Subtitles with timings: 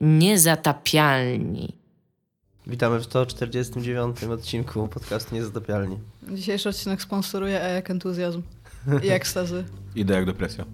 [0.00, 1.72] Niezatapialni.
[2.66, 5.98] Witamy w 149 odcinku podcastu Niezatapialni.
[6.32, 8.42] Dzisiejszy odcinek sponsoruje E jak entuzjazm
[9.02, 9.64] i ekstazy.
[9.96, 10.64] Idę jak depresja.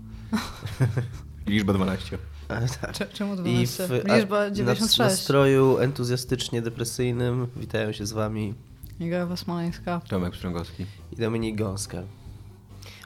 [1.46, 2.18] I liczba 12.
[2.48, 2.92] E, tak.
[2.92, 3.86] Cze- Czemu I 12?
[3.88, 4.98] w Liczba a- 96.
[4.98, 8.54] Na nastroju entuzjastycznie depresyjnym witają się z wami
[9.00, 10.00] Iga Ewa Smoleńska.
[10.08, 10.86] Tomek Sprzęgowski.
[11.12, 12.02] i Dominik Gąska.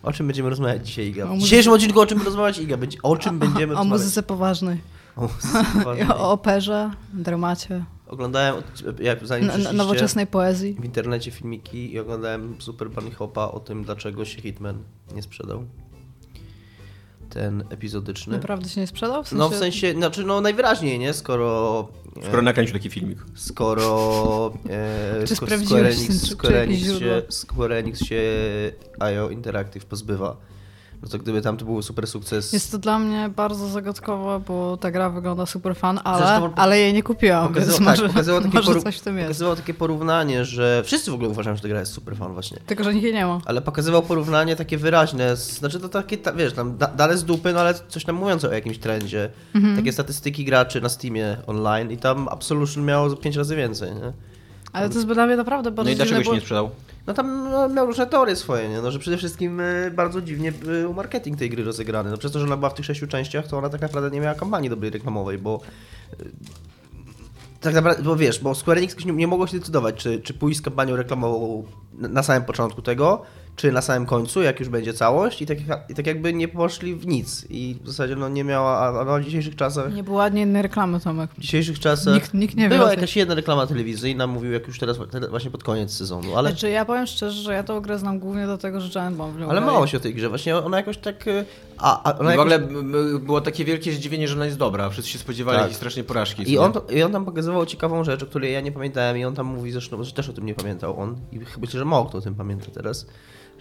[0.03, 1.25] O czym będziemy rozmawiać dzisiaj, Iga?
[1.31, 2.77] O W dzisiejszym odcinku o czym rozmawiać, Iga?
[3.03, 3.87] O czym będziemy O rozmawiać?
[3.87, 4.81] O muzyce poważnej.
[6.19, 8.55] o operze, dramacie, Oglądałem,
[9.01, 10.77] jak zanim n- przyszliście, nowoczesnej poezji.
[10.81, 14.79] w internecie filmiki i oglądałem Super Bunny Hopa o tym, dlaczego się Hitman
[15.15, 15.65] nie sprzedał.
[17.31, 18.33] Ten epizodyczny.
[18.33, 19.25] Naprawdę się nie sprzedał?
[19.25, 21.13] W No w sensie, znaczy no najwyraźniej, nie?
[21.13, 21.89] Skoro...
[22.23, 23.19] e, Skoro nakręcił taki filmik.
[23.35, 28.23] skoro e, Czy sko- sprawdziłeś, Square Enix, czy- czy Square, Enix się, Square Enix się
[28.99, 30.37] IO Interactive pozbywa,
[31.03, 32.53] no to gdyby tam to był super sukces...
[32.53, 36.79] Jest to dla mnie bardzo zagadkowe, bo ta gra wygląda super fan, ale, Zresztą ale
[36.79, 39.29] jej nie kupiłam, może, tak, takie może poru- coś w tym jest.
[39.29, 42.59] pokazywał takie porównanie, że wszyscy w ogóle uważają, że ta gra jest super fan właśnie.
[42.67, 43.41] Tylko, że nikt jej nie ma.
[43.45, 47.53] Ale pokazywał porównanie takie wyraźne, znaczy to takie, ta, wiesz, tam da, dane z dupy,
[47.53, 49.31] no ale coś tam mówiące o jakimś trendzie.
[49.55, 49.77] Mhm.
[49.77, 54.13] Takie statystyki graczy na Steamie online i tam Absolution miało 5 razy więcej, nie?
[54.73, 56.71] Ale to jest dla mnie naprawdę bardzo No i dlaczego dziwne, się bo- nie sprzedał?
[57.07, 58.81] No tam no, miał różne teorie swoje, nie?
[58.81, 62.11] No, że przede wszystkim y, bardzo dziwnie był marketing tej gry rozegrany.
[62.11, 64.21] No przez to, że ona była w tych sześciu częściach, to ona tak naprawdę nie
[64.21, 65.61] miała kampanii dobrej reklamowej, bo
[66.21, 66.31] y,
[67.61, 70.59] tak naprawdę, bo wiesz, bo Square Enix nie, nie mogło się decydować, czy, czy pójść
[70.59, 73.23] z kampanią reklamową na samym początku tego,
[73.57, 76.95] czy na samym końcu, jak już będzie całość i tak, i tak jakby nie poszli
[76.95, 80.03] w nic i w zasadzie no nie miała, a, a no, w dzisiejszych czasach Nie
[80.03, 81.31] było ładnie innej reklamy, Tomek.
[81.39, 84.79] w dzisiejszych czasach Nikt- nikt nie wie była jakaś jedna reklama telewizyjna, mówił jak już
[84.79, 84.97] teraz,
[85.31, 86.51] właśnie pod koniec sezonu, ale...
[86.51, 89.51] Znaczy, ja powiem szczerze, że ja tę grę znam głównie dlatego, że Giant Bomb w
[89.51, 91.27] Ale i- mało się o tej grze, właśnie ona jakoś tak.
[91.27, 91.45] y,
[91.79, 92.53] A, a ona w jakoś...
[92.53, 92.59] ogóle
[93.19, 94.91] było takie wielkie zdziwienie, że ona jest dobra.
[94.91, 95.63] Wszyscy się spodziewali Tak.
[95.63, 96.53] jakiejś strasznej porażki.
[96.53, 99.35] I on, I on tam pokazywał ciekawą rzecz, o której ja nie pamiętałem, i on
[99.35, 102.19] tam mówi zresztą, że też o tym nie pamiętał on, i chyba że mało kto
[102.19, 103.07] o tym pamięta teraz,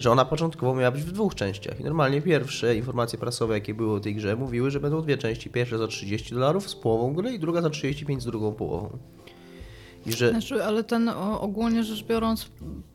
[0.00, 1.80] że ona początkowo miała być w dwóch częściach.
[1.80, 5.50] I normalnie pierwsze informacje prasowe, jakie były o tej grze, mówiły, że będą dwie części.
[5.50, 8.98] Pierwsza za 30 dolarów z połową gry, i druga za 35 z drugą połową.
[10.06, 11.08] I że, Znaczy, ale ten
[11.40, 12.46] ogólnie rzecz biorąc,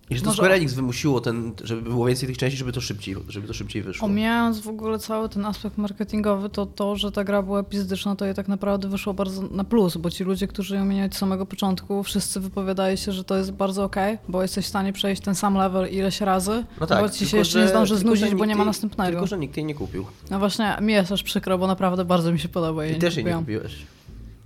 [0.09, 2.81] i że to może- Square Enix wymusiło, ten, żeby było więcej tych części, żeby to
[2.81, 4.05] szybciej, żeby to szybciej wyszło.
[4.05, 8.25] omijając w ogóle cały ten aspekt marketingowy, to to, że ta gra była epizodyczna, to
[8.25, 11.45] jej tak naprawdę wyszło bardzo na plus, bo ci ludzie, którzy ją mieli od samego
[11.45, 15.35] początku, wszyscy wypowiadali się, że to jest bardzo okej, bo jesteś w stanie przejść ten
[15.35, 18.15] sam level ileś razy, No tak, bo ci się tylko, jeszcze nie że- zdąży tylko,
[18.15, 19.11] znudzić, bo nie ma jej- następnego.
[19.11, 20.05] Tylko, że nikt jej nie kupił.
[20.31, 22.85] No właśnie, mi jest aż przykro, bo naprawdę bardzo mi się podoba.
[22.85, 23.75] I też jej nie kupiłeś.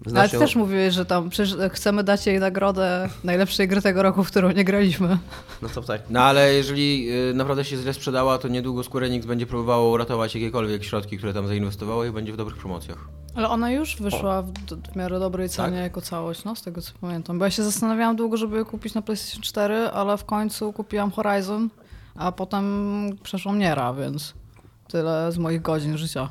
[0.05, 3.81] Ale Znasz ty ją- też mówiłeś, że tam przecież chcemy dać jej nagrodę najlepszej gry
[3.81, 5.17] tego roku, w którą nie graliśmy.
[5.61, 6.01] No to tak.
[6.09, 10.35] No ale jeżeli y, naprawdę się źle sprzedała, to niedługo Square Enix będzie próbowało uratować
[10.35, 12.97] jakiekolwiek środki, które tam zainwestowało i będzie w dobrych promocjach.
[13.35, 14.51] Ale ona już wyszła w,
[14.93, 15.83] w miarę dobrej cenie Tak?
[15.83, 17.39] jako całość, no z tego co pamiętam.
[17.39, 21.11] Bo ja się zastanawiałam długo, żeby je kupić na PlayStation 4, ale w końcu kupiłam
[21.11, 21.69] Horizon,
[22.15, 22.65] a potem
[23.23, 24.33] przeszłam Niera, więc
[24.87, 26.29] tyle z moich godzin życia.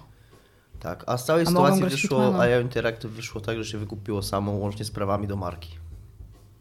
[0.81, 4.53] Tak, a z całej A sytuacji wyszło, IO Interactive wyszło tak, że się wykupiło samo
[4.53, 5.79] łącznie z prawami do marki.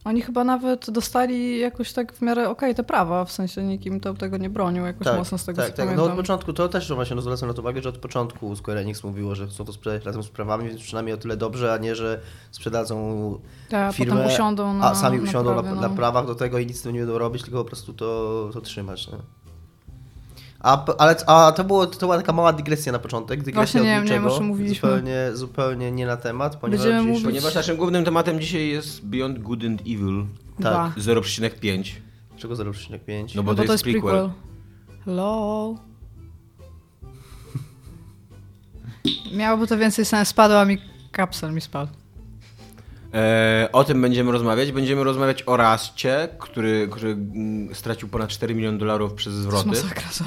[0.07, 4.13] Oni chyba nawet dostali jakoś tak w miarę okej te prawa, w sensie nikim to
[4.13, 5.95] tego nie bronił jakoś mocno z tego tak, tak.
[5.95, 8.77] No od początku, to też właśnie no, zwracam na to uwagę, że od początku Square
[8.77, 11.77] Enix mówiło, że chcą to sprzedać razem z prawami, więc przynajmniej o tyle dobrze, a
[11.77, 13.39] nie, że sprzedadzą
[13.69, 15.95] Tak, firmę, usiądą na a sami usiądą na, prawie, na no.
[15.95, 18.61] prawach do tego i nic z tym nie będą robić, tylko po prostu to, to
[18.61, 19.07] trzymać.
[19.07, 19.17] Nie?
[20.59, 23.97] A, ale, a to, było, to była taka mała dygresja na początek, dygresja Właśnie nie
[23.97, 24.75] od nie niczego, mówiliśmy.
[24.89, 29.39] zupełnie, zupełnie nie na temat, ponieważ Będziemy mówić- Ponieważ naszym głównym tematem dzisiaj jest Beyond
[29.39, 30.25] Good and Evil
[30.63, 30.93] Tak.
[30.93, 30.93] Dwa.
[30.97, 31.95] 0,5.
[32.37, 33.35] Czego 0,5?
[33.35, 34.29] No bo, to, jest prequel.
[35.05, 35.75] Hello.
[39.33, 40.29] Miałoby to więcej sensu.
[40.29, 40.77] Spadła mi
[41.11, 41.91] kapsel, mi spadł.
[43.13, 44.71] E, o tym będziemy rozmawiać.
[44.71, 49.47] Będziemy rozmawiać o Rascie, który, który mm, stracił ponad 4 miliony dolarów przez To jest
[49.49, 49.67] zwroty.
[49.69, 50.23] masakra, co?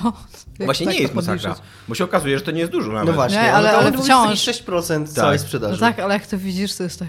[0.59, 1.65] Jak Właśnie tak nie jest to masakra, podliczyć?
[1.89, 3.07] bo się okazuje, że to nie jest dużo nawet.
[3.07, 4.39] No właśnie, Nie, ale- ale, ale wciąż.
[4.41, 5.47] 6% całej Tak.
[5.47, 5.73] sprzedaży.
[5.81, 7.09] No tak, ale jak to widzisz, to jest tak...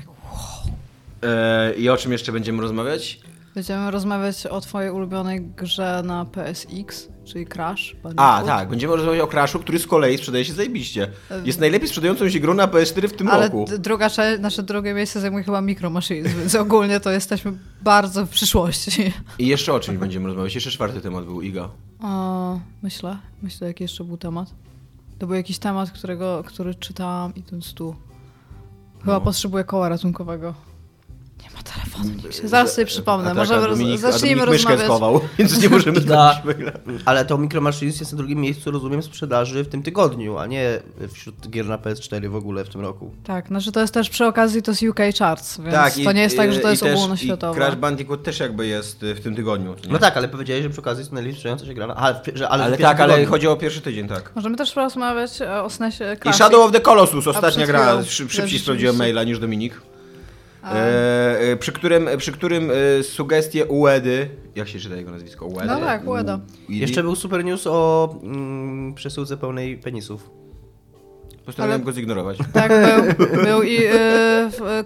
[1.23, 3.19] E, I o czym jeszcze będziemy rozmawiać?
[3.55, 7.95] Będziemy rozmawiać o twojej ulubionej grze na PSX, czyli Crash.
[7.99, 8.45] A, Bandicoot.
[8.45, 11.07] tak, będziemy rozmawiać o Crashu, który z kolei sprzedaje się zajebiście.
[11.45, 13.65] Jest najlepiej sprzedającą się grą na PS4 w tym Ale roku.
[13.79, 14.09] druga
[14.39, 19.13] nasze drugie miejsce zajmuje chyba Micro Machines, więc ogólnie to jesteśmy bardzo w przyszłości.
[19.39, 20.55] I jeszcze o czymś będziemy rozmawiać.
[20.55, 21.69] Jeszcze czwarty temat był Iga.
[22.03, 24.49] O, myślę, myślę, jaki jeszcze był temat.
[25.19, 27.95] To był jakiś temat, którego, który czytałam idąc tu.
[28.99, 29.21] Chyba No.
[29.21, 30.53] potrzebuję koła ratunkowego.
[31.43, 32.11] Nie ma telefonu.
[32.43, 33.27] Zaraz sobie przypomnę.
[33.27, 34.81] Tak, Może a roz- zacznijmy rozmawiać.
[34.85, 36.41] schował, więc nie możemy Da.
[36.45, 36.71] wygra.
[37.05, 40.79] Ale to Micro Machines jest na drugim miejscu, rozumiem, sprzedaży w tym tygodniu, a nie
[41.13, 43.11] wśród gier na PS4 w ogóle w tym roku.
[43.23, 46.15] Tak, znaczy to jest też przy okazji to jest UK Charts, więc Tak, to i-
[46.15, 47.53] nie jest tak, że to i jest też- ogólnoświatowe.
[47.53, 49.75] I Crash Bandicoot też jakby jest y, w tym tygodniu.
[49.85, 49.91] nie?
[49.93, 51.87] No tak, ale powiedziałeś, że przy okazji jest to najlepiej sprzedająca się gra.
[51.87, 54.31] na- Ale, że, ale, Ale tak, ale chodzi o pierwszy tydzień, tak.
[54.35, 56.35] Możemy też porozmawiać e, o SNESie I Classic.
[56.41, 59.81] Shadow of the Colossus, ostatnia gra, szybciej sprawdziłem maila niż Dominik.
[60.63, 65.45] E, e, przy którym, przy którym e, sugestie Uedy, jak się czyta jego nazwisko?
[65.45, 65.67] Uedy?
[65.67, 66.35] No tak, Ueda.
[66.69, 70.29] U- Jeszcze był super news o mm, przesyłce pełnej penisów.
[71.45, 72.37] Postanowiłem ale- go zignorować.
[72.53, 72.71] Tak,
[73.17, 73.89] był, był i y,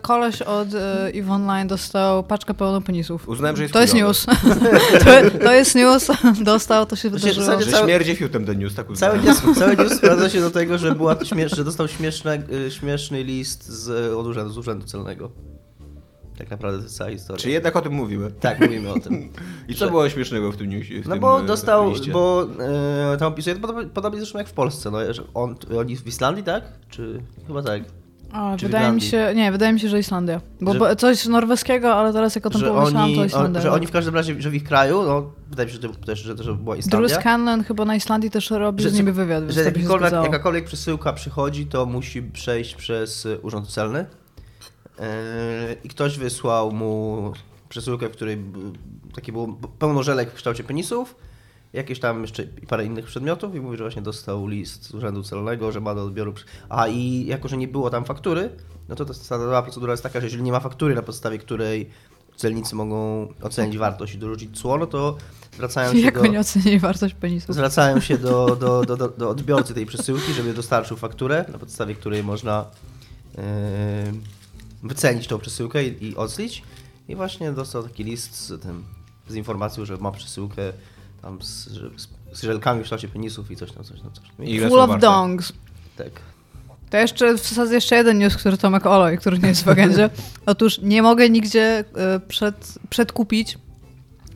[0.02, 0.78] koleś od y,
[1.14, 3.30] EVE Online dostał paczkę pełną penisów.
[3.30, 4.08] Uznałem, że jest To jest chujowy.
[4.10, 4.26] news.
[5.06, 6.08] to, to jest news.
[6.42, 7.46] Dostał, to się Znaczy, wydarzyło.
[7.46, 10.52] zasadzie Że Cały- śmierdzi fiutem ten news, tak Cały news, cały news sprowadza się do
[10.52, 14.86] tego, że, była śmiesz, że dostał śmieszne, y, śmieszny list z, od urzędu, z urzędu
[14.86, 15.32] celnego.
[16.38, 17.42] Tak naprawdę to jest cała historia.
[17.42, 18.32] Czy jednak o tym mówimy?
[18.32, 19.30] Tak, mówimy o tym.
[19.70, 21.02] I co było śmiesznego w tym newsie?
[21.02, 22.12] W No tym, bo e, dostał, liście?
[22.12, 22.48] bo
[23.14, 26.44] e, tam opisuje, podobnie, podobnie zresztą jak w Polsce, no, że on, oni w Islandii,
[26.44, 26.64] tak?
[26.90, 27.82] Czy chyba tak?
[28.32, 30.42] A, wydaje mi się, nie, wydaje mi się, że Islandia.
[30.62, 33.28] Bo, Że- bo coś norweskiego, ale teraz jak o tym Że pomyślałam, oni, to on,
[33.28, 33.62] Islandia.
[33.62, 36.06] że oni w każdym razie, że w ich kraju, no wydaje mi się, że to
[36.06, 37.08] też, że to była Islandia.
[37.08, 40.26] Drew Scanlon chyba na Islandii też robi Że- z nimi wywiad, więc że jakikolwiek, zgadzało.
[40.26, 44.06] jakakolwiek przesyłka przychodzi, to musi przejść przez urząd celny.
[45.00, 45.06] Yy,
[45.84, 47.34] I ktoś wysłał mu
[47.70, 48.60] przesyłkę, w której b-
[49.16, 49.48] takie było
[49.80, 51.16] pełno żelek w kształcie penisów,
[51.74, 55.24] jakieś tam jeszcze i parę innych przedmiotów i mówi, że właśnie dostał list z urzędu
[55.24, 56.34] celnego, że ma do odbioru.
[56.70, 58.50] A i jako, że nie było tam faktury,
[58.90, 61.90] no to ta standardowa procedura jest taka, że jeżeli nie ma faktury, na podstawie której
[62.36, 65.18] celnicy mogą ocenić wartość i dorzucić cło, no to
[65.54, 66.40] zwracają się do...
[66.40, 67.16] ocenili wartość?
[67.54, 71.96] Zwracają się do, do, do, do, do odbiorcy tej przesyłki, żeby dostarczył fakturę, na podstawie
[71.96, 72.66] której można
[73.38, 73.44] yy,
[74.88, 76.64] wycenić tą przesyłkę i, i oclić.
[77.08, 78.84] I właśnie dostał taki list z, tym,
[79.28, 80.62] z informacją, że ma przesyłkę
[81.22, 84.24] tam z, że- z, z żelkami w kształcie penisów i coś tam, coś tam, coś
[84.38, 84.46] tam.
[84.46, 85.54] I Full of dongs.
[85.98, 86.10] tak.
[86.90, 90.10] To jeszcze w zasadzie jeszcze jeden news, który Tomek Oloj, który nie jest w agendzie.
[90.46, 93.58] Otóż nie mogę nigdzie e, przed, przedkupić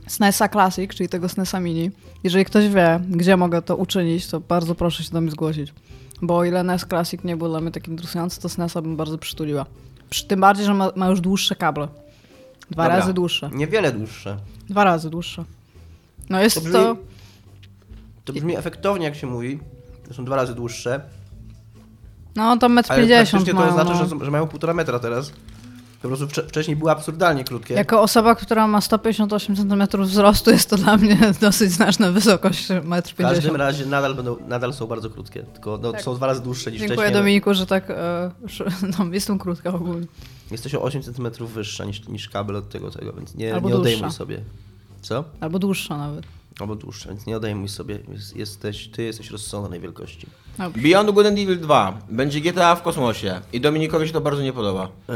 [0.07, 1.92] SNESa Classic, czyli tego SNESa Mini.
[2.24, 5.74] Jeżeli ktoś wie, gdzie mogę to uczynić, to bardzo proszę się do mnie zgłosić.
[6.22, 9.18] Bo o ile NES Classic nie był dla mnie taki interesujący, to SNESa bym bardzo
[9.18, 9.66] przytuliła.
[10.09, 11.88] Przy, tym bardziej, że ma, ma już dłuższe kable.
[12.71, 13.00] Dwa Dobra.
[13.00, 13.50] razy dłuższe.
[13.53, 14.38] Niewiele dłuższe.
[14.69, 15.44] Dwa razy dłuższe.
[16.29, 16.94] No jest To to...
[16.95, 16.97] brzmi-
[18.25, 19.59] To brzmi efektownie, jak się mówi.
[20.07, 21.01] To są dwa razy dłuższe.
[22.35, 23.69] No to metr Ale 50 praktycznie to mają.
[23.71, 24.19] oznacza, no.
[24.19, 25.31] że, że mają półtora metra teraz.
[26.01, 27.74] Po prostu wcze- wcześniej były absurdalnie krótkie.
[27.74, 33.12] Jako osoba, która ma 158 cm wzrostu, jest to dla mnie dosyć znaczna wysokość 1,50
[33.13, 33.57] W każdym m.
[33.57, 36.01] razie nadal, będą, nadal są bardzo krótkie, tylko no, Tak.
[36.01, 37.22] są dwa razy dłuższe niż Dziękuję wcześniej.
[37.22, 37.90] Dominiku, że tak.
[37.90, 38.31] E,
[39.00, 40.07] no, jestem krótka ogólnie.
[40.51, 43.75] Jesteś o 8 cm wyższa niż, niż kabel od tego, tego więc nie, Albo nie
[43.75, 44.18] odejmuj dłuższa.
[44.18, 44.42] sobie.
[45.02, 45.24] Co?
[45.40, 46.25] Albo dłuższa nawet.
[46.59, 48.00] Albo dłuższa, więc nie odejmuj sobie.
[48.11, 50.27] Jest, jesteś, ty jesteś rozsądnej wielkości.
[50.57, 50.81] Dobrze.
[50.81, 54.53] Beyond Good and Evil 2 będzie GTA w kosmosie i Dominikowi się to bardzo nie
[54.53, 54.89] podoba.
[55.07, 55.15] Yy,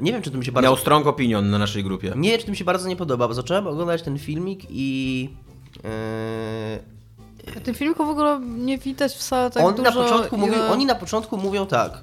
[0.00, 0.64] nie wiem, czy to mi się bardzo...
[0.70, 2.12] Miał strong opinion na naszej grupie.
[2.16, 5.28] Nie wiem, czy to mi się bardzo nie podoba, bo zacząłem oglądać ten filmik i...
[5.76, 9.90] Yy, W tym filmiku w ogóle nie widać wcale tak on dużo...
[9.90, 12.00] na początku ile- mówił, oni na początku mówią tak,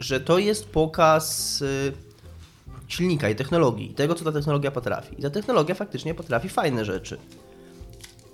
[0.00, 1.92] że to jest pokaz y,
[2.88, 5.18] silnika i technologii, i tego, co ta technologia potrafi.
[5.18, 7.18] I ta technologia faktycznie potrafi fajne rzeczy.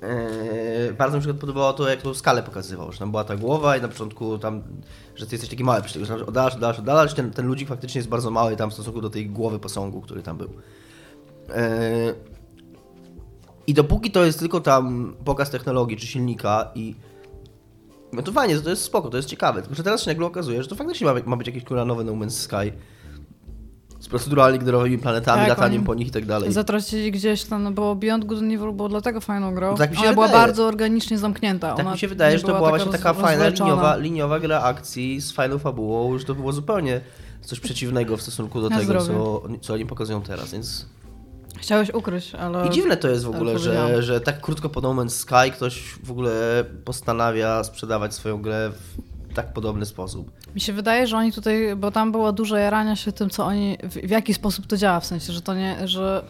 [0.03, 3.77] Yy, bardzo mi się podobało to, jak tą skalę pokazywał, że tam była ta głowa
[3.77, 4.63] i na początku tam,
[5.17, 7.99] że ty jesteś taki mały, przy tego, że oddalasz, oddalasz, oddalasz, ten, ten ludzik faktycznie
[7.99, 10.49] jest bardzo mały tam w stosunku do tej głowy posągu, który tam był.
[10.49, 11.55] Yy,
[13.67, 16.95] I dopóki to jest tylko tam pokaz technologii czy silnika i
[18.13, 19.61] no to fajnie, to jest spoko, to jest ciekawe.
[19.61, 22.05] Tylko, że teraz się nagle okazuje, że to faktycznie ma, ma być jakiś kurwa nowy
[22.05, 22.73] No Man's Sky.
[24.01, 26.53] Z proceduralnie generowymi planetami, Tak, lataniem po nich i tak dalej.
[26.53, 29.71] Zatracili gdzieś tam, no bo Beyond Good and Evil było dlatego fajną grą.
[29.71, 30.47] No tak mi się Ona była wydaje.
[30.47, 31.71] bardzo organicznie zamknięta.
[31.71, 35.21] Tak Ona mi się wydaje, że to była właśnie taka fajna, liniowa, liniowa gra akcji
[35.21, 37.01] z fajną fabułą, że to było zupełnie
[37.41, 39.59] coś przeciwnego w stosunku do Na tego, co, zdrowie.
[39.61, 40.87] co oni pokazują teraz, więc...
[41.59, 42.67] Chciałeś ukryć, ale...
[42.67, 45.53] I dziwne to jest w tak ogóle, że, że tak krótko po No Man's Sky
[45.53, 49.08] ktoś w ogóle postanawia sprzedawać swoją grę w
[49.43, 50.31] tak podobny sposób.
[50.55, 53.79] Mi się wydaje, że oni tutaj, bo tam było dużo jarania się tym, co oni,
[53.83, 56.25] w, w jaki sposób to działa, w sensie, że to nie, że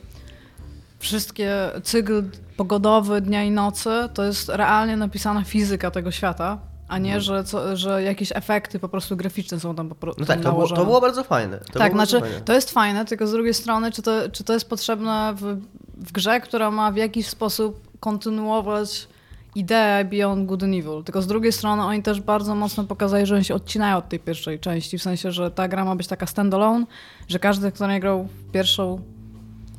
[0.98, 2.22] wszystkie cykl
[2.56, 7.76] pogodowy dnia i nocy to jest realnie napisana fizyka tego świata, a nie, że, co,
[7.76, 10.84] że jakieś efekty po prostu graficzne są tam po prostu No tak, to było, to
[10.84, 11.58] było bardzo fajne.
[11.72, 12.40] To tak, znaczy fajne.
[12.40, 15.60] to jest fajne, tylko z drugiej strony, czy to, czy to jest potrzebne w,
[15.96, 19.08] w grze, która ma w jakiś sposób kontynuować
[19.54, 21.04] ideę Beyond Good and Evil.
[21.04, 24.20] Tylko z drugiej strony oni też bardzo mocno pokazali, że oni się odcinają od tej
[24.20, 26.86] pierwszej części, w sensie, że ta gra ma być taka standalone,
[27.28, 29.00] że każdy, kto nie grał pierwszą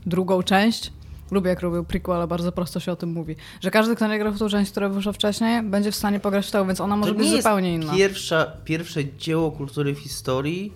[0.05, 0.91] drugą część.
[1.31, 3.35] Lubię jak robią prequel, ale bardzo prosto się o tym mówi.
[3.61, 6.47] Że każdy, kto nie grał w tą część, która wyszła wcześniej, będzie w stanie pograć
[6.47, 7.93] w tą, więc ona może to być nie zupełnie inna.
[7.93, 10.73] Pierwsza, pierwsze dzieło kultury w historii,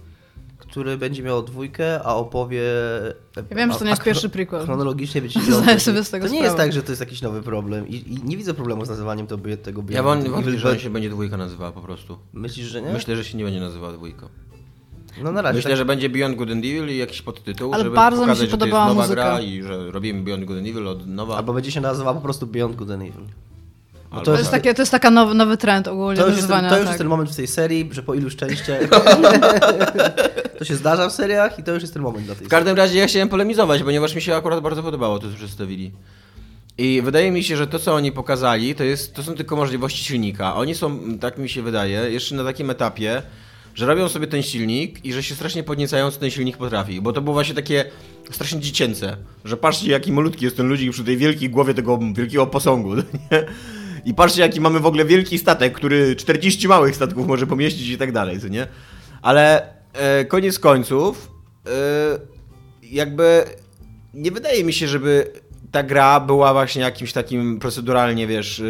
[0.74, 2.64] które będzie miało dwójkę, a opowie...
[3.50, 4.66] Ja wiem, że to nie a- jest a pierwszy prequel.
[4.66, 7.42] Chronologicznie być Zdaję sobie z tego To nie jest tak, że to jest jakiś nowy
[7.42, 10.80] problem i, i nie widzę problemu z nazywaniem to, tego Ja Evil, wątpię, że on
[10.80, 12.18] się będzie dwójka nazywała po prostu.
[12.34, 12.94] Myślisz, że nie?
[12.94, 14.28] Myślę, że się nie będzie nazywała dwójką.
[15.24, 15.56] no na razie.
[15.56, 18.22] Myślę, tak, że będzie Beyond Good and Evil i jakiś podtytuł, Ale żeby bardzo mi
[18.22, 19.24] się pokazać, że to jest podobała nowa muzyka.
[19.24, 21.38] gra i że robimy Beyond Good and Evil od nowa.
[21.38, 23.26] Albo będzie się nazywała po prostu Beyond Good and Evil.
[24.14, 24.62] Albo To jest, tak.
[24.62, 26.88] takie, to jest taka nowy, nowy trend ogólnie To już, jest ten, to już tak.
[26.88, 28.80] jest ten moment w tej serii, że po iluś częściach
[30.60, 32.78] to się zdarza w seriach i to już jest ten moment dla tej W każdym
[32.78, 35.92] razie ja chciałem polemizować, ponieważ mi się akurat bardzo podobało to, co przedstawili.
[36.78, 40.04] I wydaje mi się, że to, co oni pokazali, to, jest, to są tylko możliwości
[40.04, 40.56] silnika.
[40.56, 43.22] Oni są, tak mi się wydaje, jeszcze na takim etapie,
[43.76, 47.02] że robią sobie ten silnik i że się strasznie podniecają, co ten silnik potrafi.
[47.02, 47.86] Bo to było właśnie takie
[48.32, 52.48] strasznie dziecięce, że patrzcie, jaki malutki jest ten ludzik przy tej wielkiej głowie tego wielkiego
[52.48, 52.96] posągu.
[53.32, 53.46] Nie?
[54.06, 57.98] I patrzcie, jaki mamy w ogóle wielki statek, który 40 małych statków może pomieścić i
[57.98, 58.68] tak dalej, co nie?
[59.22, 61.32] Ale e, koniec końców,
[61.68, 61.70] e,
[62.84, 63.44] jakby
[64.14, 65.32] nie wydaje mi się, żeby
[65.74, 68.64] ta gra była właśnie jakimś takim proceduralnie, wiesz, y,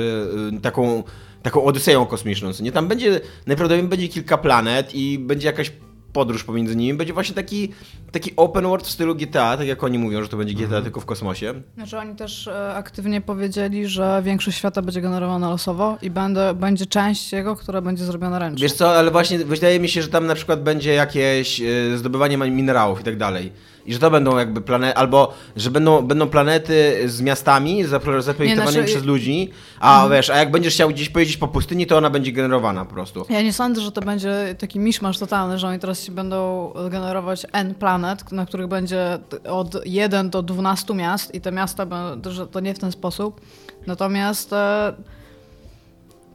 [0.58, 1.04] y, taką,
[1.42, 2.54] taką odyseją kosmiczną.
[2.54, 5.72] co Nie, tam będzie, najprawdopodobniej będzie kilka planet i będzie jakaś
[6.14, 6.98] podróż pomiędzy nimi.
[6.98, 7.70] Będzie właśnie taki,
[8.12, 11.02] taki open world w stylu GTA, tak jak oni mówią, że to będzie GTA tylko
[11.02, 11.54] w kosmosie.
[11.76, 16.86] Znaczy oni też e, aktywnie powiedzieli, że większość świata będzie generowana losowo i będę, będzie
[16.86, 18.64] część jego, która będzie zrobiona ręcznie.
[18.64, 22.38] Wiesz co, ale właśnie wydaje mi się, że tam na przykład będzie jakieś y, zdobywanie
[22.38, 23.52] minerałów i tak dalej.
[23.86, 28.74] I że to będą jakby planety, albo że będą, będą planety z miastami zapro- zaprojektowanymi
[28.74, 29.50] znaczy- przez ludzi,
[29.80, 32.94] a wiesz, a jak będziesz chciał gdzieś pojeździć po pustyni, to ona będzie generowana po
[32.94, 33.26] prostu.
[33.30, 37.46] Ja nie sądzę, że to będzie taki miszmasz totalny, że oni teraz się będą generować
[37.54, 42.48] N planet, na których będzie od 1 do 12 miast i te miasta, będą- że
[42.48, 43.42] to nie w ten sposób.
[43.88, 44.94] Natomiast e,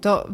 [0.00, 0.28] to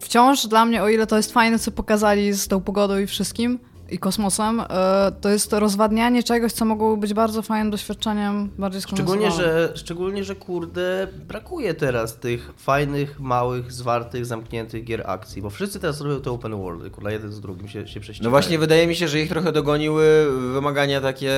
[0.00, 3.58] wciąż dla mnie, o ile to jest fajne, co pokazali z tą pogodą i wszystkim,
[3.94, 8.82] i kosmosem, e, to jest to rozwadnianie czegoś, co mogłoby być bardzo fajnym doświadczeniem, bardziej
[8.82, 15.50] Szczególnie że, szczególnie, że kurde, brakuje teraz tych fajnych, małych, zwartych, zamkniętych gier akcji, bo
[15.50, 18.26] wszyscy teraz robią te open worldy, kurde, jeden z drugim się, się prześcigają.
[18.26, 21.32] No właśnie, wydaje mi się, że ich trochę dogoniły wymagania takie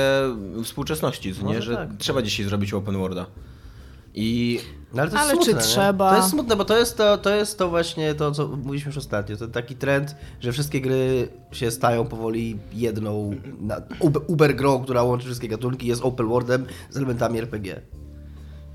[0.64, 1.62] współczesności, co nie?
[1.62, 1.88] Że tak.
[1.98, 3.26] trzeba dzisiaj zrobić open worlda.
[4.14, 4.60] I
[4.96, 5.68] No ale to jest Ale czy smutne, nie?
[5.68, 6.10] trzeba?
[6.10, 8.96] To jest smutne, bo to jest to, to jest to właśnie to, co mówiliśmy już
[8.98, 9.36] ostatnio.
[9.36, 13.34] To taki trend, że wszystkie gry się stają powoli jedną
[14.26, 17.80] uber grą, która łączy wszystkie gatunki, jest open worldem z elementami RPG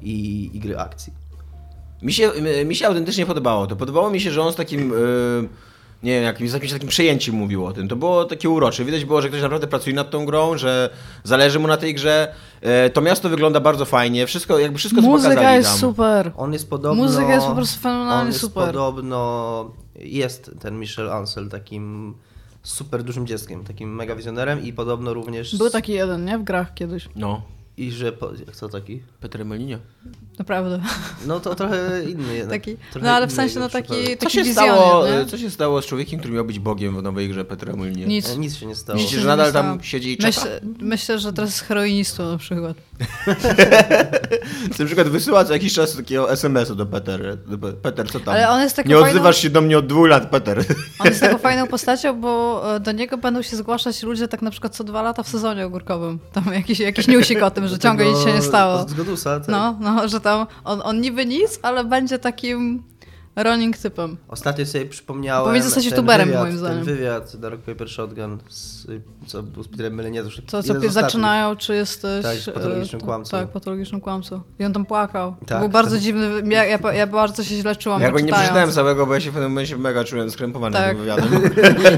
[0.02, 1.14] i, i gry akcji.
[2.02, 2.32] mi się,
[2.66, 3.76] mi się autentycznie podobało to.
[3.76, 5.50] Podobało mi się, że on z takim, yy,
[6.04, 7.88] nie wiem, jakimś, z jakimś takim przejęciem mówił o tym.
[7.88, 8.86] To było takie urocze.
[8.86, 10.90] Widać było, że ktoś naprawdę pracuje nad tą grą, że
[11.24, 12.34] zależy mu na tej grze.
[12.62, 14.28] Yy, to miasto wygląda bardzo fajnie.
[14.28, 15.80] Wszystko, jakby wszystko, Muzyka pokazali jest tam.
[15.80, 16.32] super.
[16.38, 17.04] On jest podobno...
[17.04, 18.66] Muzyka jest po prostu fenomenalnie on jest super.
[18.66, 19.72] podobno...
[19.96, 22.14] Jest ten Michel Ansel takim
[22.64, 25.58] super dużym dzieckiem, takim mega wizjonerem i podobno również...
[25.58, 26.38] Był taki jeden, nie?
[26.38, 27.10] W grach kiedyś.
[27.16, 27.42] No,
[27.78, 28.12] I że...
[28.12, 29.02] Po, co taki?
[29.20, 29.80] Peter Melinie.
[30.40, 30.82] Naprawdę.
[31.28, 32.62] No to trochę inny jednak.
[32.62, 34.20] Taki, trochę no ale w sensie no taki, przypadek.
[34.20, 35.26] Co taki się, wizjoner, stało, nie?
[35.26, 38.06] co się stało z człowiekiem, który miał być Bogiem w nowej grze Petra Melinie?
[38.06, 38.30] Nic.
[38.30, 39.00] E, Nic się nie stało.
[39.00, 40.28] Myślisz, się że nadal tam siedzi i czeka?
[40.28, 42.78] Myślę, myślę, że teraz jest heroinistą na przykład.
[44.80, 47.38] Na przykład wysyła co jakiś czas takiego SMS-u do Peter.
[47.82, 48.34] Peter, co tam?
[48.34, 50.64] Ale on jest taką Nie fajną- odzywasz się do mnie od dwóch lat, Peter.
[51.00, 54.52] On jest taką fajną postacią, bo e, do niego będą się zgłaszać ludzie tak na
[54.52, 56.20] przykład co dwa lata w sezonie ogórkowym.
[56.34, 58.88] Tam jakiś, jakiś newsik o tym, że ciągle nic się nie stało.
[58.90, 59.50] Z Godusa, tak.
[59.50, 62.84] No, no, że tam on, on niby nic, ale będzie takim
[63.36, 64.18] running typem.
[64.28, 66.86] Ostatnio sobie przypomniałem Powinien zostać ten youtuberem, wywiad, moim zdaniem.
[66.86, 68.88] Ten wywiad na Rock Paper Shotgun, z,
[69.28, 70.24] co był z Peterem Mylenie.
[70.48, 72.24] To, co zaczynają, czy jesteś...
[72.24, 73.32] Tak, z patologicznym e, kłamcą.
[73.32, 74.42] Tak, patologicznym kłamcą.
[74.60, 75.36] I on tam płakał.
[75.40, 75.60] To Tak.
[75.60, 76.30] był bardzo dziwny...
[76.46, 79.30] Ja, ja, ja bardzo się źle czułam, Ja go nie przeczytałem całego, bo ja się
[79.30, 80.90] w pewnym momencie mega czułem skrępowany Tak.
[80.90, 81.26] tym wywiadem.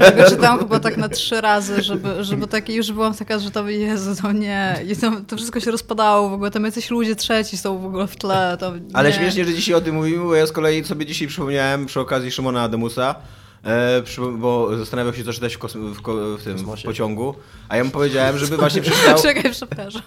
[0.04, 3.50] Ja go czytałam chyba tak na trzy razy, żeby, żeby takie, już byłam taka, że
[3.50, 4.76] to Jezu, to nie.
[4.88, 8.06] I to, to wszystko się rozpadało w ogóle, tam jacyś ludzie trzeci są w ogóle
[8.06, 9.14] w tle, to Ale nie.
[9.16, 12.30] śmiesznie, że dzisiaj o tym mówimy, bo ja z kolei sobie dzisiaj przypomniałem przy okazji
[12.30, 13.14] Szymona Ademusa,
[13.62, 17.34] e, przy, bo zastanawiał się, co czytać w, kosm- w, ko- w tym w pociągu,
[17.68, 19.22] a ja mu powiedziałem, żeby właśnie przeczytał...
[19.22, 20.02] Czekaj, przepraszam.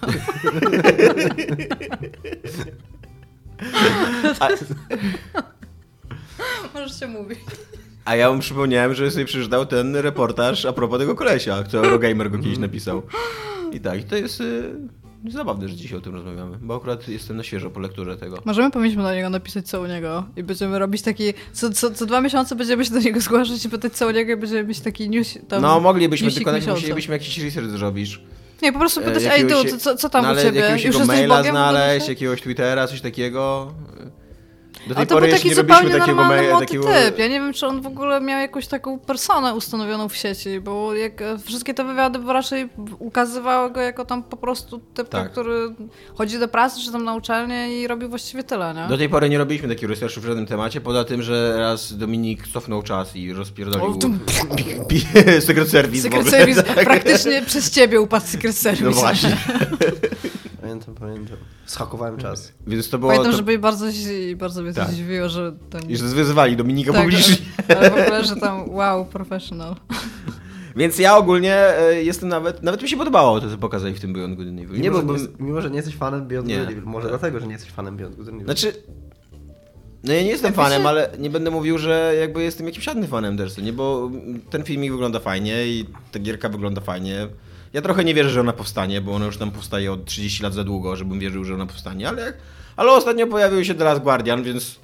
[6.74, 7.38] Możesz się mówić.
[8.04, 12.30] A ja mu przypomniałem, że sobie przeczytał ten reportaż a propos tego kolesia, co Eurogamer
[12.30, 13.02] go kiedyś napisał.
[13.72, 14.70] I tak, i to jest y,
[15.28, 18.38] zabawne, że dzisiaj o tym rozmawiamy, bo akurat jestem na świeżo po lekturze tego.
[18.44, 22.06] Możemy powinniśmy do niego napisać co u niego i będziemy robić taki, co, co, co
[22.06, 24.80] dwa miesiące będziemy się do niego zgłaszać i pytać co u niego i będziemy mieć
[24.80, 25.38] taki news.
[25.48, 26.80] Tam, No, moglibyśmy, tylko najpierw miesiąca.
[26.80, 28.20] musielibyśmy jakiś research zrobić.
[28.62, 30.60] Nie, po prostu E, pytać, ej, du, co, co tam no, u ciebie?
[30.60, 33.74] jakiegoś Już maila znaleźć, jakiegoś Twittera, coś takiego.
[34.86, 36.84] Do tej Ale to pory był taki zupełnie takiego normalny takiego...
[36.84, 37.18] typ.
[37.18, 40.94] Ja nie wiem, czy on w ogóle miał jakąś taką personę ustanowioną w sieci, bo
[40.94, 42.68] jak e, wszystkie te wywiady raczej
[42.98, 45.32] ukazywały go jako tam po prostu typ, Tak.
[45.32, 45.74] który
[46.14, 48.86] chodzi do pracy czy tam na uczelnię i robi właściwie tyle, nie?
[48.88, 52.48] Do tej pory nie robiliśmy takiego researchu w żadnym temacie, poza tym, że raz Dominik
[52.48, 53.92] cofnął czas i rozpierdolił O,
[55.38, 55.74] w Secret
[56.06, 56.30] ogóle.
[56.30, 56.84] Service, tak.
[56.84, 58.84] praktycznie przez ciebie upadł Secret Service.
[58.84, 59.36] No właśnie.
[60.60, 61.36] Pamiętam, pamiętam.
[61.66, 62.52] Schakowałem czas.
[62.66, 63.10] Więc to było...
[63.10, 63.36] Pamiętam, to...
[63.36, 63.86] że byli bardzo,
[64.36, 64.90] bardzo mnie Tak.
[64.90, 65.90] zdziwiło, że ten...
[65.90, 67.36] I że wyzywali Dominika Tak, publicznie.
[67.68, 69.76] ale, ale w ogóle, że tam wow, professional.
[70.76, 72.62] Więc ja ogólnie e, jestem nawet...
[72.62, 74.80] Nawet mi się podobało to, co pokazali w tym Beyond Good and Evil.
[74.80, 76.54] Nie Mimo, nie, mimo, że nie jesteś fanem Beyond Nie.
[76.54, 76.84] Good and Evil.
[76.84, 78.44] Może dlatego, że nie jesteś fanem Beyond Good and Evil.
[78.44, 78.72] Znaczy...
[80.04, 82.84] No ja nie jestem Jakby fanem, się- ale nie będę mówił, że jakby jestem jakimś
[82.84, 83.72] żadnym fanem Dersu, nie?
[83.72, 84.10] Bo
[84.50, 87.28] ten filmik wygląda fajnie i ta gierka wygląda fajnie.
[87.72, 90.54] Ja trochę nie wierzę, że ona powstanie, bo ona już tam powstaje od 30 lat
[90.54, 92.32] za długo, żebym wierzył, że ona powstanie, ale.
[92.76, 94.76] Ale ostatnio pojawił się The Last Guardian, więc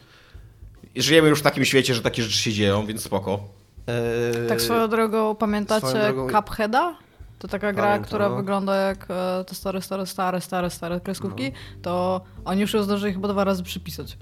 [0.96, 3.40] żyjemy już w takim świecie, że takie rzeczy się dzieją, więc spoko.
[3.86, 6.96] Eee, Tak swoją drogą, pamiętacie swoją drogą- Cupheada?
[7.38, 8.36] To taka gra, Pamiętam, która no.
[8.36, 13.12] wygląda jak e, te stare, stare, stare, stare, stare kreskówki, to oni już ją zdążyli
[13.12, 14.16] chyba dwa razy przypisać.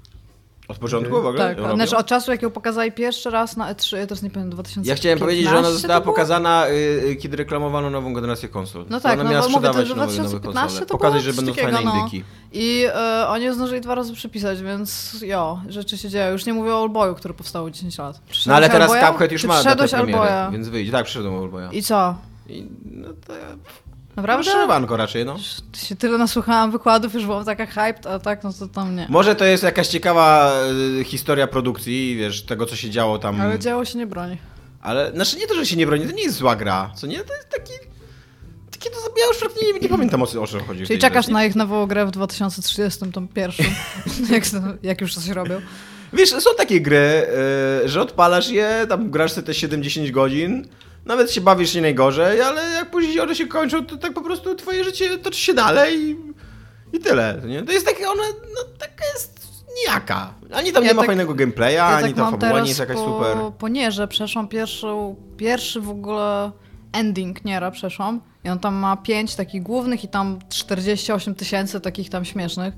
[0.72, 1.38] Od początku w ogóle?
[1.38, 1.76] Tak, ją robią?
[1.76, 4.90] znaczy od czasu jak ją pokazali pierwszy raz na E3, ja teraz nie pamiętam, 2015
[4.90, 6.14] Ja chciałem powiedzieć, że ona została to było?
[6.14, 6.72] pokazana, y,
[7.08, 8.84] y, kiedy reklamowano nową generację konsol.
[8.90, 10.86] No tak, ona no miała bo mówię, to sprzedawać nowe, nowe 2015 konsole.
[10.86, 11.96] to Pokazać, że będą fajne no.
[11.96, 12.24] indyki.
[12.52, 16.32] I e, oni zdążyli dwa razy przypisać, więc jo, rzeczy się dzieją.
[16.32, 18.20] Już nie mówię o Allboyu, który powstał 10 lat.
[18.46, 18.90] No ale teraz?
[18.90, 20.92] Cuphead już Ty ma datę premiery, więc wyjdzie.
[20.92, 21.68] Tak, przyszedłem Allboya.
[21.72, 22.14] I co?
[22.48, 23.56] I no to ja...
[24.16, 24.50] Naprawdę?
[24.50, 25.36] Szywanko raczej, no.
[25.76, 29.06] Się tyle nasłuchałam wykładów, już byłam taka hyped, a tak, no to tam nie.
[29.08, 30.52] Może to jest jakaś ciekawa
[31.00, 33.40] y, historia produkcji, wiesz, tego co się działo tam.
[33.40, 34.36] Ale dzieło się nie broni.
[34.82, 37.18] Ale, znaczy nie to, że się nie broni, to nie jest zła gra, co nie?
[37.24, 37.72] To jest taki...
[38.70, 40.86] Takie to, ja już nie, nie pamiętam o, co- o co chodzi.
[40.86, 43.62] Czyli czekasz na ich nową grę w 2030, tą pierwszą,
[44.30, 44.44] jak,
[44.82, 45.60] jak już coś robią.
[46.12, 47.26] Wiesz, są takie gry,
[47.84, 50.68] y, że odpalasz je, tam grasz sobie te 7-10 godzin,
[51.06, 54.54] nawet się bawisz nie najgorzej, ale jak później one się kończą, to tak po prostu
[54.54, 56.16] twoje życie toczy się dalej i,
[56.96, 57.38] i tyle.
[57.40, 57.62] to Nie?
[57.62, 58.22] To jest takie, ona,
[58.54, 59.42] no taka jest
[59.80, 60.34] nijaka.
[60.52, 62.80] Ani tam Ja nie ma tak- fajnego gameplaya, Ja ani tak ta fabuła nie jest
[62.80, 63.36] jakaś po, super.
[63.58, 66.50] po Nierze przeszłam pierwszą, pierwszy w ogóle
[66.92, 72.10] ending Niera przeszłam i on tam ma pięć takich głównych i tam 48 tysięcy takich
[72.10, 72.74] tam śmiesznych.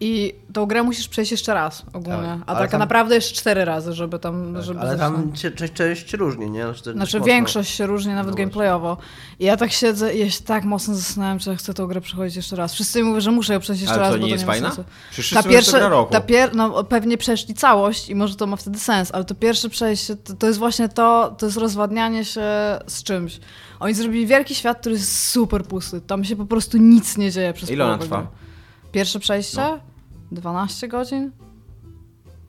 [0.00, 2.28] I tą grę musisz przejść jeszcze raz ogólnie.
[2.28, 4.54] Tak, A tak tam- naprawdę jeszcze cztery razy, żeby tam...
[4.54, 6.62] Tak, żeby ale tam się część, część różni, nie?
[6.64, 8.96] Znaczy, Znaczy większość się różni nawet No gameplayowo.
[9.38, 12.00] I ja tak siedzę i ja się tak mocno zastanawiam, czy ja chcę tę grę
[12.00, 12.74] przechodzić jeszcze raz.
[12.74, 14.44] Wszyscy mi mówią, że muszę ją przejść jeszcze Ale raz, to bo nie to jest
[14.44, 14.76] nie fajna?
[15.34, 15.88] Ta pierwsza...
[15.88, 16.12] roku.
[16.12, 19.68] ta pier, no pewnie przeszli całość i może to ma wtedy sens, ale to pierwsze
[19.68, 22.42] przejście to, to jest właśnie to, to jest rozwadnianie się
[22.86, 23.40] z czymś.
[23.80, 26.00] Oni zrobili wielki świat, który jest super pusty.
[26.00, 28.18] Tam się po prostu nic nie dzieje przez Ile ona trwa?
[28.18, 28.45] gry.
[28.96, 29.60] Pierwsze przejście?
[29.60, 29.78] No.
[30.32, 31.30] 12 godzin?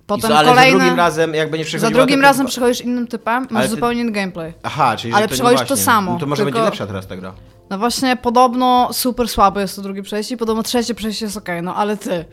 [0.07, 0.71] Potem co, ale kolejne...
[0.71, 4.11] za drugim razem, jak będzie za drugim razem przychodzisz innym typem, masz ty- zupełnie inny
[4.11, 4.53] gameplay.
[4.63, 7.07] Aha, czyli Ale to nie przechodzisz to samo, No to może tylko- będzie lepsza teraz
[7.07, 7.33] ta gra.
[7.69, 11.61] No właśnie, podobno super słabe jest to drugie przejście i podobno trzecie przejście jest okej,
[11.61, 12.25] no ale ty.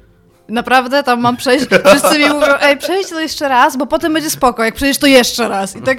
[0.49, 1.67] Naprawdę tam mam przejść.
[1.87, 5.07] Wszyscy mi mówią, ej, przejdź to jeszcze raz, bo potem będzie spoko, jak przejdziesz to
[5.07, 5.77] jeszcze raz.
[5.77, 5.99] I tak.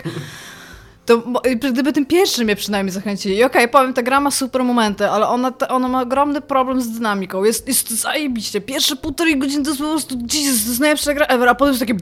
[1.06, 1.24] To
[1.72, 3.36] gdyby tym pierwszym mnie przynajmniej zachęcili.
[3.36, 6.82] I okej, powiem, ta gra ma super momenty, ale ona, ta- ona ma ogromny problem
[6.82, 7.44] z dynamiką.
[7.44, 8.62] Jest, jest zajebiście.
[8.62, 11.74] Pierwsze półtorej godziny to jest po prostu Jesus, to jest najlepsza gra ever, a potem
[11.74, 11.96] jest takie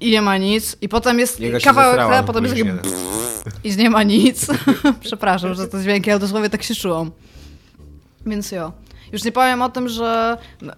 [0.00, 0.76] i nie ma nic.
[0.80, 2.74] I potem jest kawałek a potem jest takie
[3.64, 4.46] i nie ma nic.
[5.06, 7.10] Przepraszam, że to dźwięki, ale dosłownie tak się czułam.
[8.26, 8.72] Więc jo.
[9.12, 10.68] Już nie powiem o tym, że yy,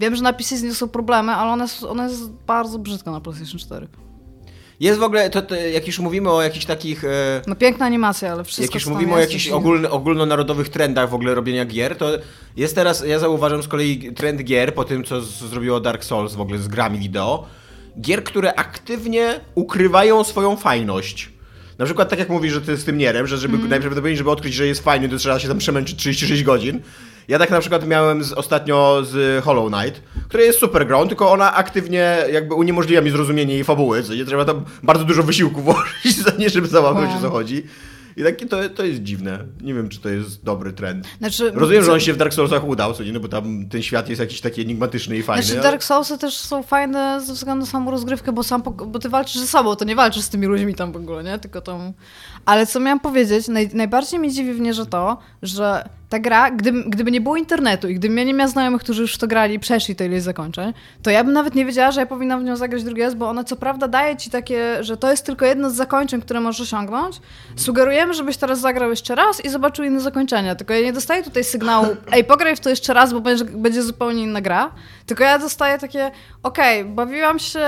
[0.00, 3.58] wiem, że napisy z nie są problemy, ale one, one jest bardzo brzydko na PlayStation
[3.58, 3.88] 4.
[4.80, 7.04] Jest w ogóle, to, to jak już mówimy o jakichś takich...
[7.04, 7.42] E...
[7.46, 11.34] No piękna animacja, ale wszystko Jak już mówimy o jakichś ogólny, ogólnonarodowych trendach w ogóle
[11.34, 12.08] robienia gier, to
[12.56, 16.34] jest teraz, ja zauważam z kolei trend gier po tym, co z- zrobiło Dark Souls
[16.34, 17.46] w ogóle z grami wideo.
[18.00, 21.28] Gier, które aktywnie ukrywają swoją fajność.
[21.78, 23.70] Na przykład tak jak mówisz, że ty z tym nierem, że żeby, Mhm.
[23.70, 26.80] najprawdopodobniej, żeby odkryć, że jest fajny, to trzeba się tam przemęczyć 36 godzin.
[27.28, 31.32] Ja tak na przykład miałem z, ostatnio z Hollow Knight, która jest super grą, tylko
[31.32, 35.60] ona aktywnie jakby uniemożliwia mi zrozumienie jej fabuły, co nie trzeba tam bardzo dużo wysiłku
[35.62, 37.32] włożyć, za nie, żeby załapać o co Wow.
[37.32, 37.62] chodzi.
[38.16, 39.44] I takie to, to jest dziwne.
[39.60, 41.06] Nie wiem, czy to jest dobry trend.
[41.18, 43.82] Znaczy, Rozumiem, że on się w Dark Soulsach udał, co nie, no bo tam ten
[43.82, 45.42] świat jest jakiś taki enigmatyczny i fajny.
[45.42, 48.98] Znaczy ale- Dark Soulsy też są fajne ze względu na samą rozgrywkę, bo, sam, bo
[48.98, 51.38] ty walczysz ze sobą, to nie walczysz z tymi ludźmi tam w ogóle, nie?
[51.38, 51.92] Tylko tam...
[52.44, 56.84] Ale co miałam powiedzieć, naj, najbardziej mnie dziwi w Nierze to, że ta gra, gdyby,
[56.86, 59.54] gdyby nie było internetu i gdybym ja nie miała znajomych, którzy już w to grali
[59.54, 62.44] i przeszli tę ilość zakończeń, to ja bym nawet nie wiedziała, że ja powinnam w
[62.44, 65.46] nią zagrać drugi raz, bo ona co prawda daje ci takie, że to jest tylko
[65.46, 67.20] jedno z zakończeń, które możesz osiągnąć.
[67.56, 70.54] Sugerujemy, żebyś teraz zagrał jeszcze raz i zobaczył inne zakończenia.
[70.54, 73.82] Tylko ja nie dostaję tutaj sygnału, ej, pograj w to jeszcze raz, bo będzie, będzie
[73.82, 74.70] zupełnie inna gra.
[75.06, 76.10] Tylko ja dostaję takie,
[76.42, 77.60] okej, bawiłam się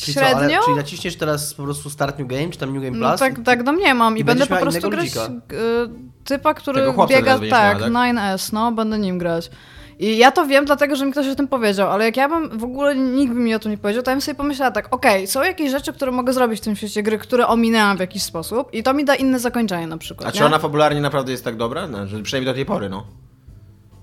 [0.00, 0.56] Czyli co, średnio.
[0.56, 3.02] ale, czyli naciśniesz teraz po prostu Start New Game, czy tam New Game Plus?
[3.10, 5.26] No tak, tak domniemam i, I będę po prostu grać ludzika.
[5.26, 7.78] y, typa, który biega, tak, miała, tak?
[7.78, 9.50] 9S, no, będę nim grać.
[9.98, 12.58] I ja to wiem, dlatego że mi ktoś o tym powiedział, ale jak ja bym
[12.58, 14.94] w ogóle nikt by mi o tym nie powiedział, to ja bym sobie pomyślała tak,
[14.94, 18.22] okej, są jakieś rzeczy, które mogę zrobić w tym świecie gry, które ominęłam w jakiś
[18.22, 20.28] sposób i to mi da inne zakończenie na przykład.
[20.28, 20.46] A czy nie?
[20.46, 21.88] ona fabularnie naprawdę jest tak dobra?
[21.88, 23.06] No, przynajmniej do tej pory, no.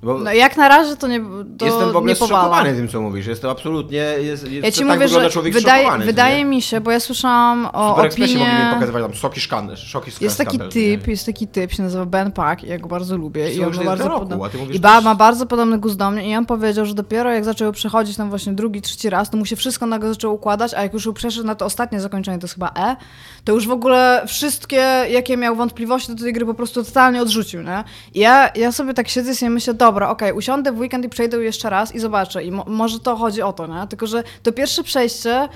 [0.05, 1.21] No, jak na razie to nie
[1.57, 2.41] to jestem w ogóle nie powala.
[2.41, 3.27] zszokowany tym, co mówisz.
[3.27, 3.97] Jestem absolutnie...
[3.97, 7.65] Jest, jest, Ja ci tak mówię, że człowiek wydaje, wydaje mi się, bo ja słyszałam
[7.73, 8.69] o Super mogliby opinię...
[8.73, 11.13] pokazywać tam soki szkany, szoki Jest taki typ, nie?
[11.13, 13.53] jest taki typ, się nazywa Ben Pack ja go bardzo lubię.
[13.53, 15.97] I on ma jest bardzo roku, mówisz, I ba, to jest- ma bardzo podobny gust
[15.97, 19.29] do mnie i on powiedział, że dopiero jak zaczął przechodzić tam właśnie drugi, trzeci raz,
[19.29, 22.39] to mu się wszystko nagle zaczęło układać, a jak już przeszedł na to ostatnie zakończenie,
[22.39, 22.95] to jest chyba E,
[23.43, 27.61] to już w ogóle wszystkie, jakie miał wątpliwości do tej gry, po prostu totalnie odrzucił,
[27.61, 27.83] nie?
[28.13, 31.37] I ja, ja sobie tak siedzę i myślę, dobra, okej, usiądę w weekend i przejdę
[31.37, 32.43] jeszcze raz i zobaczę.
[32.43, 33.87] I mo- może to chodzi o to, nie?
[33.87, 35.49] Tylko, że to pierwsze przejście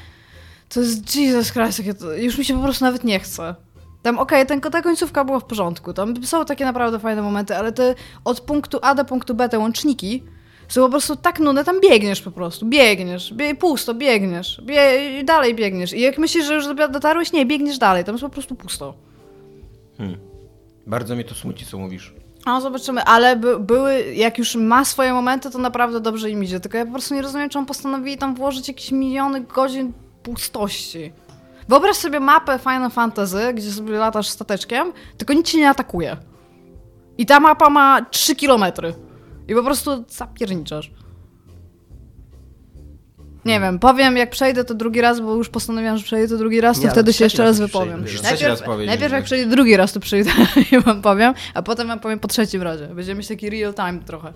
[0.69, 1.81] to jest Jesus Christ,
[2.17, 3.55] już mi się po prostu nawet nie chce.
[4.01, 7.71] Tam okej, ten ta końcówka była w porządku, tam są takie naprawdę fajne momenty, ale
[7.71, 10.23] te od punktu A do punktu B te łączniki
[10.67, 15.55] są po prostu tak nudne, tam biegniesz po prostu, biegniesz, bie, pusto, biegniesz, bie, dalej
[15.55, 15.93] biegniesz.
[15.93, 18.93] I jak myślisz, że już do- dotarłeś, nie, biegniesz dalej, tam jest po prostu pusto.
[20.87, 22.13] Bardzo mnie to smuci, co mówisz.
[22.45, 26.59] A zobaczymy, ale by, były, jak już ma swoje momenty, to naprawdę dobrze im idzie.
[26.59, 31.13] Tylko ja po prostu nie rozumiem, on postanowili tam włożyć jakieś miliony godzin pustości.
[31.69, 36.17] Wyobraź sobie mapę Final Fantasy, gdzie sobie latasz stateczkiem, tylko nic cię nie atakuje.
[37.17, 38.93] I ta mapa ma 3 kilometry.
[39.47, 40.91] I po prostu zapierniczasz.
[43.45, 46.61] Nie wiem, powiem jak przejdę to drugi raz, bo już postanowiłam, że przejdę to drugi
[46.61, 48.05] raz, to Nie, wtedy się jeszcze raz wypowiem.
[48.05, 50.31] Trzeci raz najpierw jak przejdę drugi raz, to przyjdę
[50.71, 52.87] i wam powiem, a potem wam powiem po trzecim razie.
[52.87, 54.33] Będziemy mieć taki real time trochę.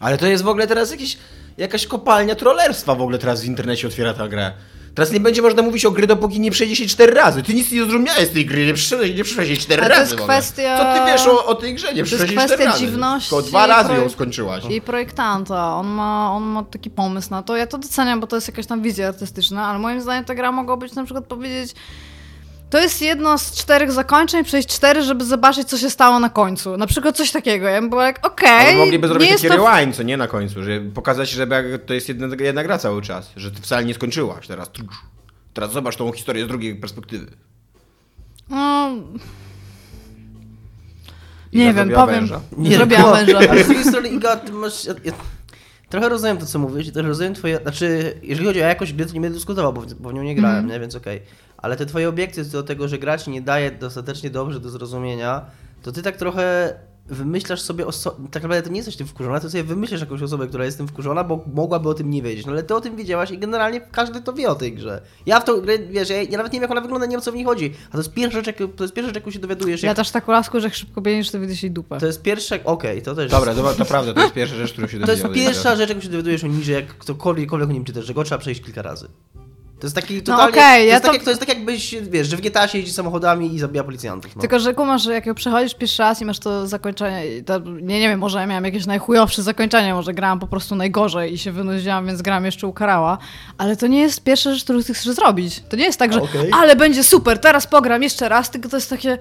[0.00, 1.18] Ale to jest w ogóle teraz jakiś,
[1.56, 4.52] jakaś kopalnia trollerstwa w ogóle teraz w internecie otwiera ta grę.
[4.94, 7.42] Teraz nie będzie można mówić o gry, dopóki nie przejdzie się cztery razy.
[7.42, 10.00] Ty nic nie zrozumiałeś z tej gry, nie przeszedłeś, nie przeszłeś jej cztery Ale to
[10.00, 10.38] razy jest ogóle.
[10.38, 11.94] kwestia- Co ty wiesz o, o tej grze?
[11.94, 12.78] Nie jej cztery razy.
[12.78, 14.64] dziwności Tylko dwa razy ją projekt- skończyłaś.
[14.70, 17.56] I projektanta, on ma, on ma taki pomysł na to.
[17.56, 20.52] Ja to doceniam, bo to jest jakaś tam wizja artystyczna, ale moim zdaniem ta gra
[20.52, 21.74] mogła być na przykład powiedzieć.
[22.74, 26.76] To jest jedno z czterech zakończeń, przejść cztery, żeby zobaczyć, co się stało na końcu.
[26.76, 27.68] Na przykład coś takiego.
[27.68, 28.48] Ja bym była jak, okej.
[28.68, 29.70] Ale mogliby zrobić nie jest taki to...
[29.70, 31.46] rewind, co nie na końcu, żeby pokazać, że
[31.86, 34.70] to jest jedna, jedna gra cały czas, że ty wcale nie skończyłaś teraz.
[35.52, 37.26] Teraz zobacz tą historię z drugiej perspektywy.
[38.50, 38.90] No...
[41.52, 42.20] I Nie wiem, powiem.
[42.20, 42.40] węża.
[42.58, 43.38] Nie zrobiłam no, węża.
[43.50, 44.84] Ale z drugiej strony, Iga, ty masz...
[44.84, 45.12] Ja, ja
[45.88, 47.58] trochę rozumiem to, co mówisz i trochę rozumiem twoje...
[47.62, 50.22] Znaczy, jeżeli chodzi o jakość gry, to nie będę dyskutował, bo, w- bo w nią
[50.22, 50.72] nie grałem, Mhm.
[50.74, 50.80] nie?
[50.80, 51.22] Więc okej.
[51.64, 55.44] Ale te twoje obiekcje do tego, że grać nie daje dostatecznie dobrze do zrozumienia,
[55.82, 56.74] to ty tak trochę
[57.06, 58.16] wymyślasz sobie oso...
[58.30, 60.88] Tak naprawdę ty nie jesteś tym wkurzona, ty sobie wymyślisz jakąś osobę, która jest tym
[60.88, 62.46] wkurzona, bo mogłaby o tym nie wiedzieć.
[62.46, 65.00] No ale ty o tym wiedziałaś i generalnie każdy to wie o tej grze.
[65.26, 67.20] Ja w tą grę, wiesz, ja, ja nawet nie wiem jak ona wygląda, nie wiem
[67.20, 67.74] o co w niej chodzi.
[67.88, 69.82] A to jest pierwsza rzecz, jak- to jest pierwsza rzecz, jaką się dowiadujesz.
[69.82, 69.96] Ja Jak...
[69.96, 72.00] też tak lasku, że jak szybko biegniesz, to widzisz jej dupę.
[72.00, 72.56] To jest pierwsza...
[72.64, 73.30] Okej, to też...
[73.30, 76.00] Dobra, to, to prawda, to jest pierwsza rzecz, którą się To jest pierwsza rzecz, jaką
[76.00, 79.08] się dowiadujesz o Ninja, jak ktokolwiek o nim czytasz, że go trzeba przejść kilka razy.
[79.84, 80.50] To jest taki No totalnie...
[80.52, 82.78] okej, to, ja jest to- tak, to jest tak jakbyś, wiesz, że w GTA się
[82.78, 84.36] jeździ samochodami i zabija policjantów.
[84.36, 84.40] No.
[84.40, 88.00] Tylko, że kumasz, że jak ją przechodzisz pierwszy raz i masz to zakończenie, to, nie,
[88.00, 91.52] nie wiem, może ja miałam jakieś najchujowsze zakończenie, może grałam po prostu najgorzej i się
[91.52, 93.18] wynudziłam, więc gram jeszcze ukarała,
[93.58, 95.62] ale to nie jest pierwsza rzecz, którą chcesz zrobić.
[95.68, 96.50] To nie jest tak, że Okej.
[96.52, 99.18] ale będzie super, teraz pogram jeszcze raz, tylko to jest takie,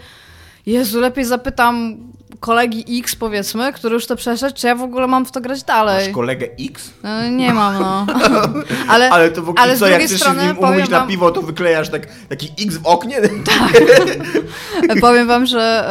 [0.66, 1.98] Jezu, lepiej zapytam
[2.40, 5.64] kolegi X, powiedzmy, który już to przeszedł, czy ja w ogóle mam w to grać
[5.64, 6.06] dalej.
[6.06, 6.92] Masz kolegę X?
[7.04, 8.06] No, nie mam, no.
[8.94, 10.92] ale, Ale to w ogóle ale co, jak chcesz się z strony nim umówić powiem
[10.92, 13.22] na wam- piwo, to wyklejasz tak, taki X w oknie?
[15.02, 15.86] Powiem wam, że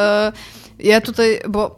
[0.78, 1.76] e, ja tutaj, bo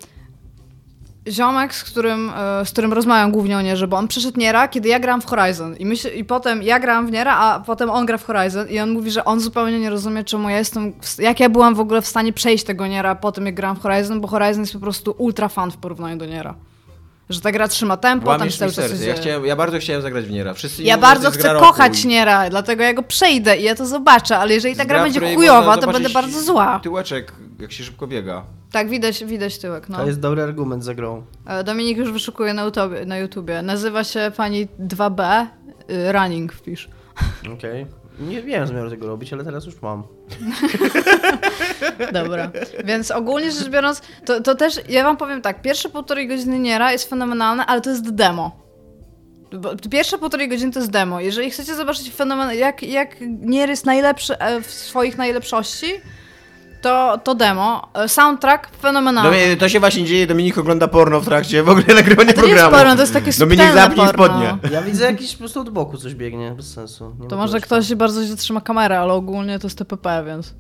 [1.29, 4.89] ziomek, z którym, e, z którym rozmawiam głównie o Nierze, bo on przeszedł Niera, kiedy
[4.89, 8.07] ja gram w Horizon i, myśl, i potem ja gram w Niera, a potem on
[8.07, 11.41] gra w Horizon i on mówi, że on zupełnie nie rozumie, czemu ja jestem, jak
[11.41, 14.21] ja byłam w ogóle w stanie przejść tego Niera po tym, jak gram w Horizon,
[14.21, 16.55] bo Horizon jest po prostu ultra fan w porównaniu do Niera.
[17.29, 20.03] Że ta gra trzyma tempo, tam Łamiesz się cały czas Ja, chciałem, ja bardzo chciałem
[20.03, 20.55] zagrać w Niera.
[20.55, 24.39] Wszyscy Ja bardzo chcę kochać i- Niera, dlatego ja go przejdę i ja to zobaczę,
[24.39, 26.81] ale jeżeli ta gra będzie chujowa, to będę bardzo zła.
[26.83, 28.43] Tyłeczek, jak się szybko biega.
[28.73, 29.99] Tak, widać, widać tyłek, no.
[29.99, 31.25] To jest dobry argument za grą.
[31.47, 33.07] E, Dominik już wyszukuje na YouTubie.
[33.07, 33.63] Na YouTubie.
[33.63, 35.47] Nazywa się pani 2B,
[35.91, 36.89] y, running wpisz.
[37.55, 37.87] Okej.
[38.21, 40.03] Nie miałem zamiaru tego robić, ale teraz już mam.
[42.13, 42.51] Dobra.
[42.85, 46.93] Więc ogólnie rzecz biorąc, to, to też, ja wam powiem tak, pierwsze półtorej godziny Niera
[46.93, 48.65] jest fenomenalne, ale to jest demo.
[49.91, 51.21] Pierwsze półtorej godziny to jest demo.
[51.21, 55.87] Jeżeli chcecie zobaczyć fenomen, jak, jak Nier jest najlepszy e, w swoich najlepszości,
[56.85, 57.89] to, to demo.
[57.95, 59.31] E, Soundtrack fenomenalny.
[59.31, 62.49] Domi- to się właśnie dzieje, Dominik ogląda porno w trakcie w ogóle nagrywania to nie
[62.49, 62.77] jest programu.
[62.77, 64.13] porno, to jest takie Dominik zapnij porno.
[64.13, 64.57] spodnie.
[64.71, 67.17] Ja widzę jakiś po prostu od boku coś biegnie, bez sensu.
[67.21, 67.67] Nie To może gościa.
[67.67, 70.55] ktoś bardzo źle trzyma kamerę, ale ogólnie to jest TPP, więc...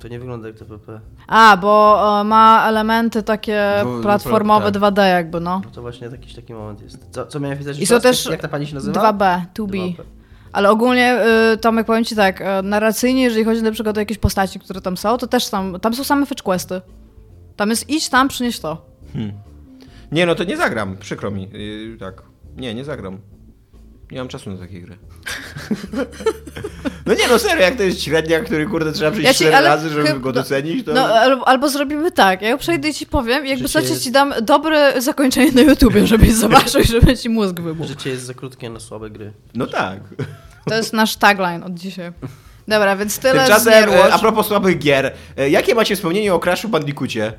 [0.00, 1.00] To nie wygląda jak TPP.
[1.28, 4.82] A, bo e, ma elementy takie platformowe tak.
[4.82, 5.60] 2D jakby, no.
[5.64, 7.06] No to właśnie jakiś taki moment jest.
[7.10, 7.78] Co, co miałem pisać?
[7.78, 9.12] I są też Jak ta pani się nazywa?
[9.12, 9.66] 2B, 2B.
[9.70, 9.94] 2B.
[10.52, 11.20] Ale ogólnie,
[11.54, 14.80] y, Tomek, powiem ci tak, y, narracyjnie, jeżeli chodzi na przykład o jakieś postaci, które
[14.80, 16.80] tam są, to też tam, tam są same fetch questy.
[17.56, 18.86] Tam jest idź tam, przynieś to.
[20.12, 21.48] Nie, no to nie zagram, przykro mi.
[21.52, 22.22] Yy, tak.
[22.56, 23.18] Nie, nie zagram.
[24.10, 24.96] Nie mam czasu na takie gry.
[27.06, 29.56] no nie, no serio, jak to jest średnia, który kurde trzeba przejść Ja ci- cztery
[29.56, 30.92] ale razy, żeby chyba- go docenić, to...
[30.92, 34.10] No, albo, albo zrobimy tak, ja przejdę i ci powiem, jakby Życie chcecie jest- ci
[34.12, 37.88] dam dobre zakończenie na YouTubie, żebyś zobaczył, żeby ci mózg wybuchł.
[37.88, 39.32] Życie jest za krótkie na słabe gry.
[39.54, 40.00] No tak.
[40.68, 42.12] To jest nasz tagline od dzisiaj.
[42.68, 46.34] Dobra, więc tyle z Tymczasem, Nier e, a propos słabych gier, e, jakie macie wspomnienie
[46.34, 47.32] o Crashu Bandicoocie?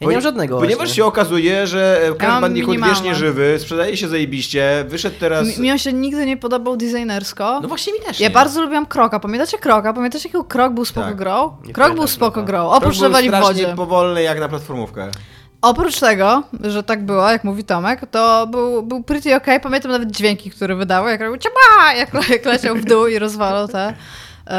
[0.00, 0.94] Ja nie mam żadnego Ponieważ właśnie.
[0.94, 2.94] się okazuje, że e, Crash mam Bandicoot minimalne.
[2.94, 5.46] wiecznie żywy, sprzedaje się zajebiście, wyszedł teraz...
[5.46, 7.58] Mi, mi on się nigdy nie podobał designersko.
[7.62, 8.34] No właśnie mi też Ja nie.
[8.34, 9.20] bardzo lubiłam Kroka.
[9.20, 9.92] Pamiętacie Kroka?
[9.92, 11.16] Pamiętacie, jakiego Krok był spoko Tak.
[11.16, 11.48] grą?
[11.50, 12.46] Krok był pamiętam spoko Kroka.
[12.46, 12.70] grą.
[12.70, 13.72] Oprócz był lewali w wodzie.
[13.76, 15.08] powolny jak na platformówkę.
[15.62, 19.60] Oprócz tego, że tak było, jak mówi Tomek, to był, był pretty okay.
[19.60, 23.68] Pamiętam nawet dźwięki, które wydawał, jak robił ciaba, jak, jak leciał w dół i rozwalał
[23.68, 23.94] te e,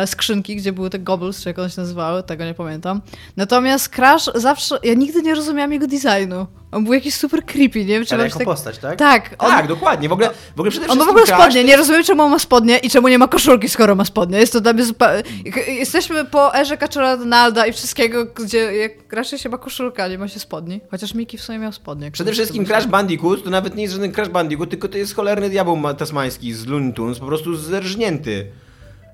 [0.06, 3.02] skrzynki, gdzie były te gobles, czy jak one się nazywały, tego nie pamiętam.
[3.38, 6.47] Natomiast Crash zawsze, ja nigdy nie rozumiałam jego designu.
[6.71, 8.47] On był jakiś super creepy, nie wiem, czy Ale jako tak...
[8.47, 8.99] postać, tak?
[8.99, 10.10] Tak, on, tak, dokładnie.
[10.10, 12.04] W ogóle, w ogóle przede on ma wszystkim w ogóle Crash spodnie, to nie rozumiem
[12.04, 14.39] czemu on ma spodnie i czemu nie ma koszulki, skoro ma spodnie.
[14.39, 15.23] Jest to dla mnie zupełnie...
[15.67, 20.28] Jesteśmy po erze Kaczora Donalda i wszystkiego, gdzie jak raczej się ma koszulka, nie ma
[20.28, 20.82] się spodni.
[20.91, 22.12] Chociaż Miki w sumie miał spodnie.
[22.12, 25.49] Przede wszystkim Crash Bandicoot to nawet nie jest żaden Crash Bandicoot, tylko to jest cholerny
[25.49, 28.47] diabeł ma- tasmański z Looney Tunes, po prostu zerżnięty.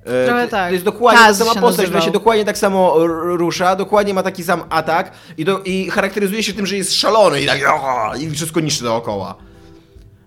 [0.05, 0.67] E, Trochę tak.
[0.69, 2.95] To jest dokładnie Taz ta sama postać, która się dokładnie tak samo
[3.37, 7.41] rusza, dokładnie ma taki sam atak i, do, i charakteryzuje się tym, że jest szalony
[7.41, 7.59] i tak
[8.19, 9.35] i wszystko niszczy dookoła.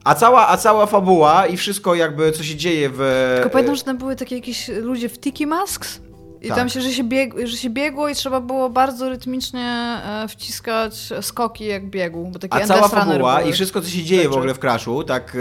[0.04, 3.32] A cała, a cała fabuła i wszystko jakby, co się dzieje w...
[3.34, 6.00] Tylko pamiętam, że tam były takie jakieś ludzie w tiki masks
[6.42, 6.56] i Tak.
[6.56, 10.94] tam się że, się bieg, że się biegło i trzeba było bardzo rytmicznie e, wciskać
[11.20, 14.38] skoki jak biegł, bo takie A cała fabuła i wszystko, co się dzieje w rzeczy.
[14.38, 15.36] ogóle w Crashu, tak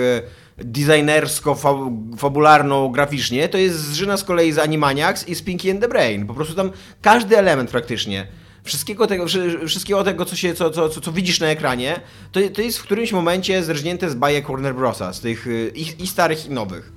[0.57, 1.73] e, designersko, fa
[2.17, 6.27] fabularno, graficznie, to jest zżyna z kolei z Animaniacs i z Pinky and the Brain.
[6.27, 8.27] Po prostu tam każdy element praktycznie.
[8.63, 11.99] Wszystkiego tego, wszy- wszystkiego tego co, się, co, co, co, widzisz na ekranie,
[12.31, 16.03] to, to jest w którymś momencie zerżnięte z bajek Warner Brosa, z tych e, i,
[16.03, 16.91] i starych, i nowych.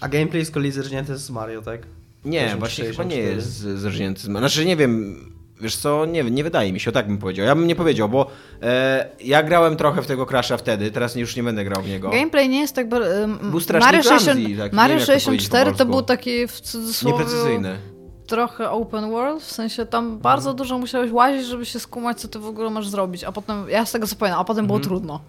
[0.00, 1.80] A gameplay z kolei zerżnięty z Mario, tak?
[2.24, 3.36] Nie, właśnie chyba nie 64.
[3.36, 4.20] jest z- zerżnięty.
[4.20, 5.16] z- Znaczy nie wiem,
[5.60, 7.46] wiesz co, nie, nie wydaje mi się, o tak bym powiedział.
[7.46, 8.26] Ja bym nie powiedział, bo
[8.62, 12.10] e, ja grałem trochę w tego Crasha wtedy, teraz już nie będę grał w niego.
[12.10, 13.08] Gameplay nie jest tak bardzo...
[13.42, 15.76] Był strasznie Mario, clumsy 60, taki, nie Mario wiem, jak to powiedzieć po 64 to
[15.76, 15.92] polsku.
[15.92, 17.76] był taki w cudzysłowie Nieprecyzyjny.
[18.26, 20.22] trochę open world, w sensie tam Mhm.
[20.22, 23.64] bardzo dużo musiałeś łazić, żeby się skumać, co ty w ogóle masz zrobić, a potem,
[23.70, 24.88] ja z tego co pamiętam, a potem było Mhm.
[24.90, 25.20] trudno.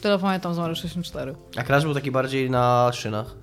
[0.00, 1.34] Tyle pamiętam z Mario 64.
[1.56, 3.34] A Crash był taki bardziej na szynach.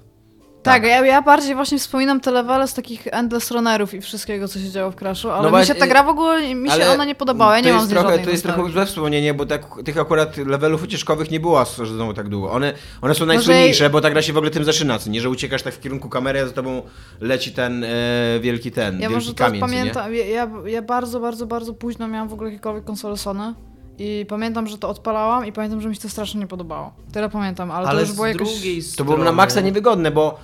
[0.63, 4.59] Tak, ja, ja bardziej właśnie wspominam te levele z takich endless runnerów i wszystkiego, co
[4.59, 7.05] się działo w Crashu, ale No mi się ta gra w ogóle, mi się ona
[7.05, 9.45] nie podobała, ja nie mam jest z niej trochę, To jest trochę złe wspomnienie, bo
[9.45, 12.51] tak, tych akurat levelów ucieczkowych nie było znowu tak długo.
[12.51, 15.29] One, one są najsłynniejsze, bo ta gra się w ogóle tym zaczyna, co nie, że
[15.29, 16.81] uciekasz tak w kierunku kamery, a za tobą
[17.21, 17.87] leci ten e,
[18.41, 19.73] wielki ten, Ja wielki kamień, co nie?
[19.77, 23.53] pamiętam, ja, ja, ja bardzo, bardzo, bardzo późno miałam w ogóle jakiekolwiek konsole Sony
[23.99, 26.93] i pamiętam, że to odpalałam i pamiętam, że mi się to strasznie nie podobało.
[27.13, 28.53] Tyle pamiętam, ale, Ale to już było jakoś...
[28.53, 29.11] drugiej To strony...
[29.11, 30.39] było na maksa niewygodne, bo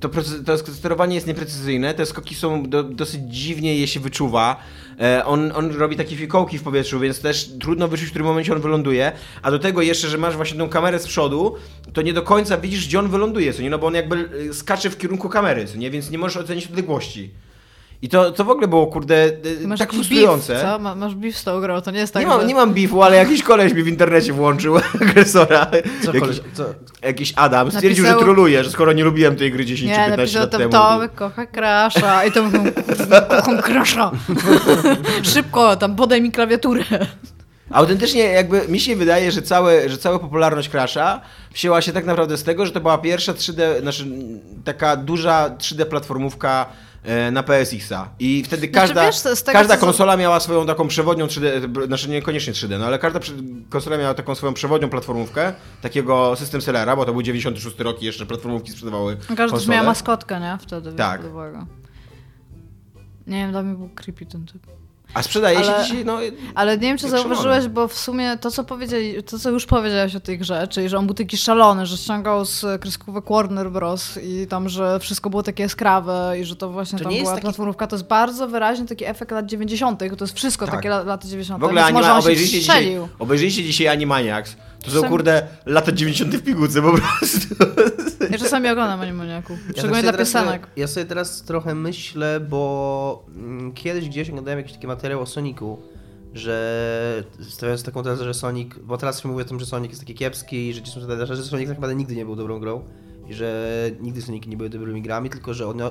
[0.00, 4.56] to, precy- to sterowanie jest nieprecyzyjne, te skoki są do, dosyć dziwnie je się wyczuwa.
[5.00, 8.52] E, on, on robi takie fikołki w powietrzu, więc też trudno wyczuć, w którym momencie
[8.52, 9.12] on wyląduje.
[9.42, 11.54] A do tego jeszcze, że masz właśnie tą kamerę z przodu,
[11.92, 13.70] to nie do końca widzisz, gdzie on wyląduje, co nie?
[13.70, 15.90] No bo on jakby e, skacze w kierunku kamery, co nie?
[15.90, 17.30] Więc nie możesz ocenić odległości.
[18.06, 20.52] I to, to w ogóle było, kurde, Ty masz tak frustrujące.
[20.52, 20.78] Beef, co?
[20.78, 22.46] Ma, masz beef z tą grą, to nie jest tak, nie, mam, że...
[22.46, 25.66] nie mam beefu, ale jakiś koleś mi w internecie włączył agresora.
[26.04, 26.64] Co, Jakiś- koleś, co?
[27.02, 30.06] Jakiś Adam stwierdził, Napisał- że troluje, że skoro nie lubiłem tej gry 10 czy Nie,
[30.06, 30.72] 15 napisał lat tam temu.
[30.72, 32.64] Tomek kocha Crasha i to mówią,
[33.28, 34.10] kocham Crasha.
[35.34, 36.84] Szybko, tam podaj mi klawiaturę.
[37.70, 41.20] Autentycznie jakby mi się wydaje, że, całe, że cała popularność Crasha
[41.54, 44.06] wzięła się tak naprawdę z tego, że to była pierwsza 3D, znaczy
[44.64, 46.66] taka duża 3D platformówka
[47.32, 48.08] na PSX-a.
[48.18, 52.52] I wtedy każda, wiesz, z tego, każda konsola miała swoją taką przewodnią 3D, znaczy niekoniecznie
[52.52, 53.20] 3D, no ale każda
[53.70, 58.06] konsola miała taką swoją przewodnią platformówkę, takiego system sellera, bo to był 96 rok i
[58.06, 59.74] jeszcze platformówki sprzedawały konsole.
[59.76, 60.58] miała maskotkę, nie?
[60.60, 60.92] Wtedy.
[60.92, 61.22] Tak.
[63.26, 64.75] Nie wiem, dla mnie był creepy ten typ.
[65.16, 66.18] A sprzedaje Ale- się dzisiaj, no...
[66.54, 70.14] Ale nie wiem, czy zauważyłeś, bo w sumie to, co powiedzieli, to, co już powiedziałeś
[70.16, 74.18] o tej grze, czyli że on był taki szalony, że ściągał z kreskówek Warner Bros.
[74.22, 77.42] i tam, że wszystko było takie jaskrawe i że to właśnie To tam była taki-
[77.42, 77.86] platformówka.
[77.86, 79.98] To jest bardzo wyraźnie taki efekt lat 90.
[79.98, 80.74] To jest wszystko Tak.
[80.74, 81.60] takie la- lata 90.
[81.60, 84.56] W ogóle anima, obejrzyjcie, dzisiaj, obejrzyjcie dzisiaj Animaniacs.
[84.94, 87.54] To są, kurde, lata 90 w pigułce po prostu.
[88.30, 89.52] Ja czasami oglądam Animaniaku.
[89.52, 90.66] Ja Szczególnie sobie dla teraz- piosenek.
[90.76, 95.78] Ja sobie teraz trochę myślę, bo mm, kiedyś gdzieś oglądałem jakiś taki materiał o Sonicu,
[96.34, 100.00] że stawiając taką tezę, że Sonic, bo teraz się mówi o tym, że Sonic jest
[100.02, 102.60] taki kiepski i że, ci są te- że Sonic tak naprawdę nigdy nie był dobrą
[102.60, 102.84] grą
[103.28, 105.90] i że nigdy Sonic nie były dobrymi grami, tylko że one,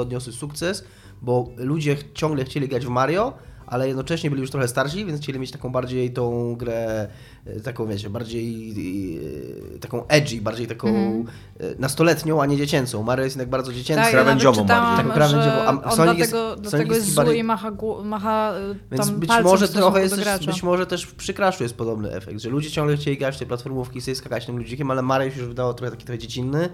[0.00, 0.84] odniosły sukces,
[1.22, 3.32] bo ludzie ciągle chcieli grać w Mario,
[3.70, 7.08] ale jednocześnie byli już trochę starsi, więc chcieli mieć taką bardziej tą grę,
[7.46, 9.18] e, taką wiecie, bardziej
[9.74, 11.24] e, taką edgy, bardziej taką e,
[11.78, 13.02] nastoletnią, a nie dziecięcą.
[13.02, 14.02] Mario jest jednak bardzo dziecięcy.
[14.02, 14.96] Tak, krawędziową bardziej.
[14.96, 17.72] Taką krawędziową, a on Sonic jest- dlatego, Sonic jest jest zły bardziej- i macha,
[18.04, 18.54] macha
[18.90, 22.40] Więc być może trochę jest do też, być może też w przykraszu jest podobny efekt,
[22.40, 25.26] że ludzie ciągle chcieli grać w te platformówki i sobie skakać tym ludzikiem, ale Mario
[25.26, 26.68] już wydało trochę taki trochę dziecinny,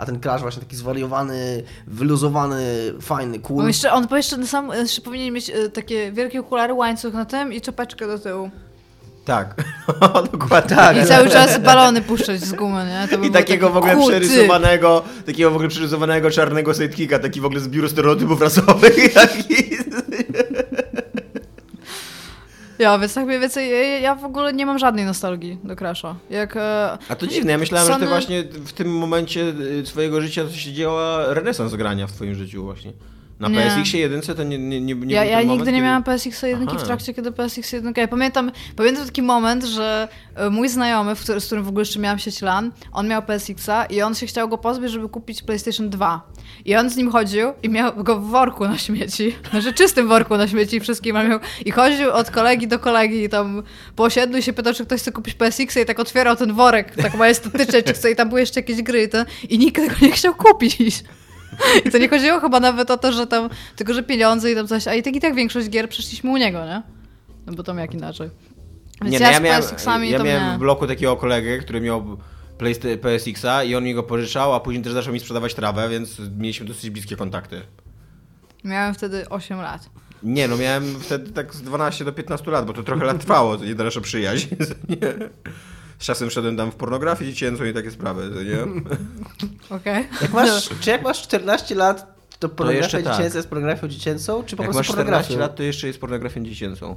[0.00, 2.64] a ten Crash właśnie taki zwariowany, wyluzowany,
[3.00, 3.66] fajny, Bo cool.
[3.66, 7.24] jeszcze, on po jeszcze na sam, jeszcze powinien mieć y, takie wielkie okulary, łańcuch na
[7.24, 8.50] tym i czapeczkę do tyłu.
[9.24, 9.54] Tak,
[10.32, 10.76] dokładnie.
[10.76, 13.08] Tak, I cały czas balony puszczać z gumy, nie?
[13.08, 17.40] To by I takiego takie, w ogóle przerysowanego, takiego w ogóle przerysowanego czarnego sidekicka, taki
[17.40, 19.12] w ogóle z biuru stereotypów rasowych.
[19.14, 19.79] Taki...
[22.80, 26.16] Ja, więc tak mniej więcej, ja, w ogóle nie mam żadnej nostalgii do Crasha.
[26.30, 29.40] Jak, e, A to dziwne, ja myślałem, że ty Sony- właśnie w tym momencie
[29.80, 32.92] y, swojego życia to się działa renesans grania w twoim życiu właśnie.
[33.40, 33.60] Na Nie.
[33.60, 36.02] PSX-ie 1 to nie, nie, nie, nie ja, ja ten nigdy moment, nie kiedy- miałam
[36.04, 36.78] PSX 1 Aha.
[36.78, 37.92] w trakcie, kiedy PSX 1.
[37.96, 41.98] Ja pamiętam, pamiętam taki moment, że e, mój znajomy, który, z którym w ogóle jeszcze
[41.98, 45.90] miałam sieć LAN, on miał PSX-a i on się chciał go pozbyć, żeby kupić PlayStation
[45.90, 46.22] 2.
[46.64, 50.36] I on z nim chodził i miał go w worku na śmieci, znaczy czystym worku
[50.36, 51.40] na śmieci wszystkim miał.
[51.64, 53.62] I chodził od kolegi do kolegi i tam
[53.96, 56.96] po osiedlu i się pytał, czy ktoś chce kupić PSX-a i tak otwierał ten worek,
[56.96, 59.94] tak majestatyczny, czy chce i tam były jeszcze jakieś gry i, ten, i nikt tego
[60.02, 61.04] nie chciał kupić.
[61.86, 64.66] I to nie chodziło chyba nawet o to, że tam, tylko że pieniądze i tam
[64.66, 66.82] coś, a i tak i tak większość gier przeszliśmy u niego, nie?
[67.46, 68.30] No bo tam jak inaczej.
[69.02, 70.56] Więc Nie, ja, no, ja miałem, ja miałem nie.
[70.56, 72.18] w bloku takiego kolegę, który miał
[73.02, 76.66] PSX-a i on mi go pożyczał, a później też zaczął mi sprzedawać trawę, więc mieliśmy
[76.66, 77.62] dosyć bliskie kontakty.
[78.64, 79.90] Miałem wtedy 8 lat.
[80.22, 83.56] Nie, no miałem wtedy tak z 12 do 15 lat, bo to trochę lat trwało,
[83.56, 84.48] nie nasza przyjaźń.
[84.88, 85.30] nie?
[86.00, 88.58] Z czasem szedłem tam w pornografię dziecięcą i takie sprawy, to nie?
[89.76, 90.08] Okej.
[90.22, 93.16] Jak masz, czy jak masz 14 lat, to pornografia jeszcze tak.
[93.16, 94.94] dziecięca jest pornografią dziecięcą, czy po Jak prostu masz 14
[95.28, 95.40] pornografią?
[95.40, 96.96] lat, to jeszcze jest pornografią dziecięcą.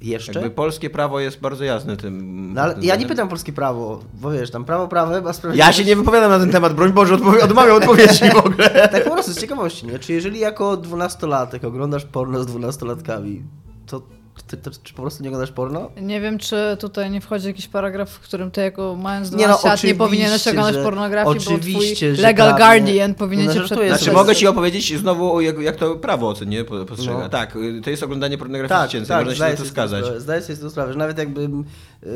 [0.00, 0.32] Jeszcze?
[0.32, 2.52] Jakby polskie prawo jest bardzo jasne tym.
[2.54, 3.08] No ale tym ja nie względem.
[3.16, 5.78] pytam polskie prawo, bo wiesz, tam prawo prawe, a Ja sprawiedliwość...
[5.78, 8.70] się nie wypowiadam na ten temat, broń Boże, odpowie- odmawiam odpowiedzi w ogóle.
[8.92, 9.98] Tak po prostu z ciekawości, nie?
[9.98, 13.42] Czy jeżeli jako dwunastolatek oglądasz porno z dwunastolatkami,
[13.86, 14.02] to
[14.42, 15.90] ty, ty, czy po prostu nie oglądasz porno?
[16.00, 19.62] Nie wiem, czy tutaj nie wchodzi jakiś paragraf, w którym ty jako mając Nie 12
[19.64, 23.46] no, lat nie powinieneś oglądać że- pornografii, oczywiście, bo że twój legal prawnie- guardian powinien
[23.46, 23.78] No, cię przed...
[23.78, 23.88] sobie.
[23.88, 27.18] Znaczy mogę ci opowiedzieć znowu, jak, jak to prawo ocenię, po- postrzega.
[27.18, 27.28] No.
[27.28, 30.04] Tak, y, to jest oglądanie pornografii dziecięcej, można się na to skazać.
[30.18, 31.64] Zdaję sobie z tego sprawę, że nawet jakbym...
[32.02, 32.10] Yy,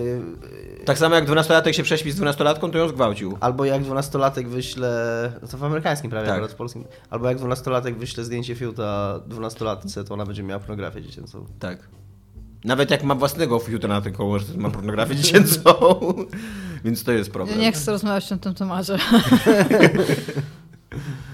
[0.84, 3.37] Tak samo jak dwunastolatek się prześpi z dwunastolatką, to ją zgwałcił.
[3.40, 5.32] albo jak dwunastolatek wyśle...
[5.50, 6.34] To w amerykańskim prawie, Tak.
[6.37, 6.84] akurat w polskim.
[7.10, 11.46] Albo jak dwunastolatek wyśle zdjęcie fiuta dwunastolatce, to ona będzie miała pornografię dziecięcą.
[11.58, 11.78] Tak.
[12.64, 15.61] Nawet jak ma własnego fiuta na tym koło, że ma pornografię dziecięcą.
[16.85, 17.61] Więc to jest problem.
[17.61, 18.98] nie chcę rozmawiać o tym temacie.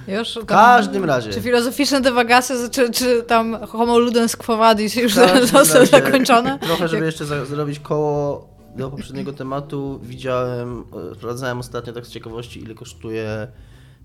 [0.09, 0.39] Już?
[0.43, 1.31] W każdym razie.
[1.31, 5.15] Czy filozoficzne dywagacje, czy, czy tam homo ludens quo vadis już
[5.53, 6.59] zostały zakończone?
[6.59, 12.11] Trochę, żeby jeszcze za, zrobić koło do poprzedniego tematu, widziałem, e, sprawdzałem ostatnio tak z
[12.11, 13.49] ciekawości, ile kosztuje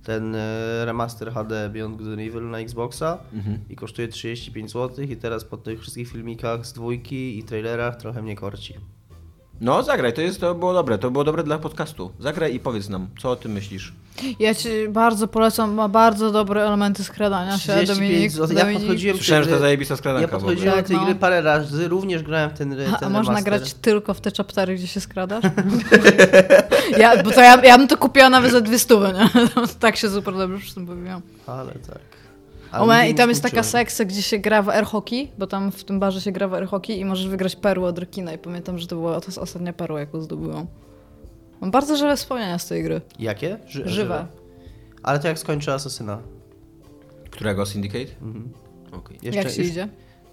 [0.06, 3.60] ten e, remaster HD Beyond Good and Evil na Xboxa Mhm.
[3.70, 8.22] i kosztuje 35 zł i teraz po tych wszystkich filmikach z dwójki i trailerach trochę
[8.22, 8.74] mnie korci.
[9.62, 12.12] No zagraj, to, jest, to było dobre, to było dobre dla podcastu.
[12.20, 13.94] Zagraj i powiedz nam, co o tym myślisz.
[14.39, 18.32] Ja ci bardzo polecam, ma bardzo dobre elementy skradania się, 35 Dominik.
[18.32, 18.58] zł.
[18.58, 18.82] Ja Dominik.
[18.82, 20.52] podchodziłem Słyszałem, że to zajebista skradanka Ja w ogóle.
[20.56, 21.06] podchodziłem Tak, do tej no.
[21.06, 23.44] gry parę razy, również grałem w ten, ten A, a można remaster.
[23.44, 25.44] grać tylko w te chaptery, gdzie się skradasz?
[26.98, 29.30] ja, bo to ja, ja bym to kupiła nawet za dwie stówy, nie?
[29.80, 31.22] tak się super dobrze przy tym bawiłam.
[31.48, 32.00] Ale tak.
[32.71, 35.71] O, nigdy I tam jest taka sekcja, gdzie się gra w air hockey, bo tam
[35.71, 38.38] w tym barze się gra w air hockey i możesz wygrać perłę od rekina i
[38.38, 40.67] pamiętam, że to była to ostatnia perła, jaką zdobyłam.
[41.62, 43.01] Mam bardzo żywe wspomnienia z tej gry.
[43.19, 43.58] Jakie?
[43.67, 44.28] Ży- Żywe.
[45.04, 46.19] Ale to jak skończę Asasyna.
[47.32, 47.66] Którego?
[47.66, 48.16] Syndicate?
[48.22, 48.49] Mhm.
[48.91, 49.18] Okej.
[49.24, 49.89] Jeszcze, Jak się już- idzie?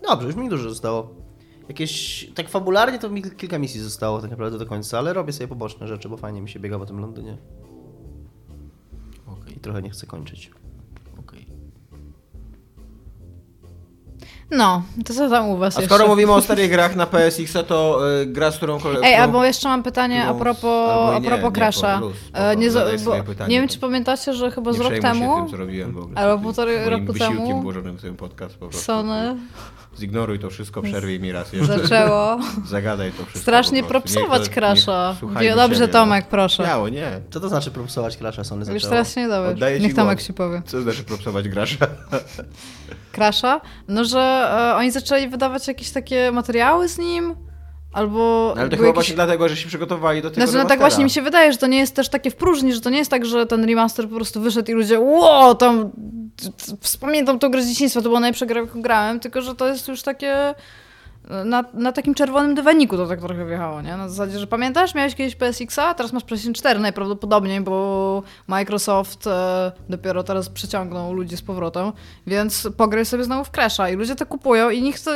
[0.08, 1.14] Dobrze, już mi dużo zostało.
[1.68, 5.48] Jakieś, tak fabularnie to mi kilka misji zostało tak naprawdę do końca, ale robię sobie
[5.48, 7.36] poboczne rzeczy, bo fajnie mi się biega po tym Londynie
[9.26, 10.50] Okej, i trochę nie chcę kończyć.
[14.52, 15.94] No, to co tam u was A jeszcze?
[15.94, 19.00] skoro mówimy o starych grach na PSX, to y, gra, z którą kole...
[19.02, 22.00] Ej, albo jeszcze mam pytanie a propos, a nie, propos nie, Crasha.
[22.32, 23.14] E, nie, swoje bo,
[23.48, 26.18] nie wiem, czy pamiętacie, że chyba nie z rok temu tym, co robiłem w ogóle.
[26.18, 28.86] albo półtorej roku wysiłkiem temu włożonym w ten podcast po prostu.
[28.86, 29.36] Sony
[29.98, 31.78] Zignoruj to wszystko, przerwij mi raz jeszcze.
[31.78, 35.16] zaczęło Zagadaj to wszystko strasznie propsować Crasha.
[35.56, 36.30] Dobrze, siebie, Tomek, no.
[36.30, 36.64] proszę.
[36.64, 37.20] Śmiało, nie.
[37.30, 38.74] Co to znaczy propsować Crasha Sony zaczęło?
[38.74, 39.28] Już teraz się nie
[39.76, 40.62] ci Niech Tomek się powie.
[40.66, 41.86] Co znaczy propsować grasza?
[43.12, 43.60] Crasha?
[43.88, 47.36] No, że e, oni zaczęli wydawać jakieś takie materiały z nim,
[47.92, 48.54] albo...
[48.58, 51.04] Ale to chyba jakieś- właśnie dlatego, że się przygotowali do tego Znaczy, no tak właśnie
[51.04, 53.10] mi się wydaje, że to nie jest też takie w próżni, że to nie jest
[53.10, 55.90] tak, że ten remaster po prostu wyszedł i ludzie ło, tam
[57.00, 59.88] pamiętam tą grę z dzieciństwa, to była najlepsza gra, jaką grałem, tylko że to jest
[59.88, 60.54] już takie
[61.44, 63.96] na, na takim czerwonym dywaniku to tak trochę wjechało, nie?
[63.96, 69.72] Na zasadzie, że pamiętasz, miałeś kiedyś PSX-a, teraz masz PlayStation 4 najprawdopodobniej, bo Microsoft e,
[69.88, 71.92] dopiero teraz przeciągnął ludzi z powrotem,
[72.26, 75.10] więc pograj sobie znowu w Crash'a i ludzie to kupują i niech to...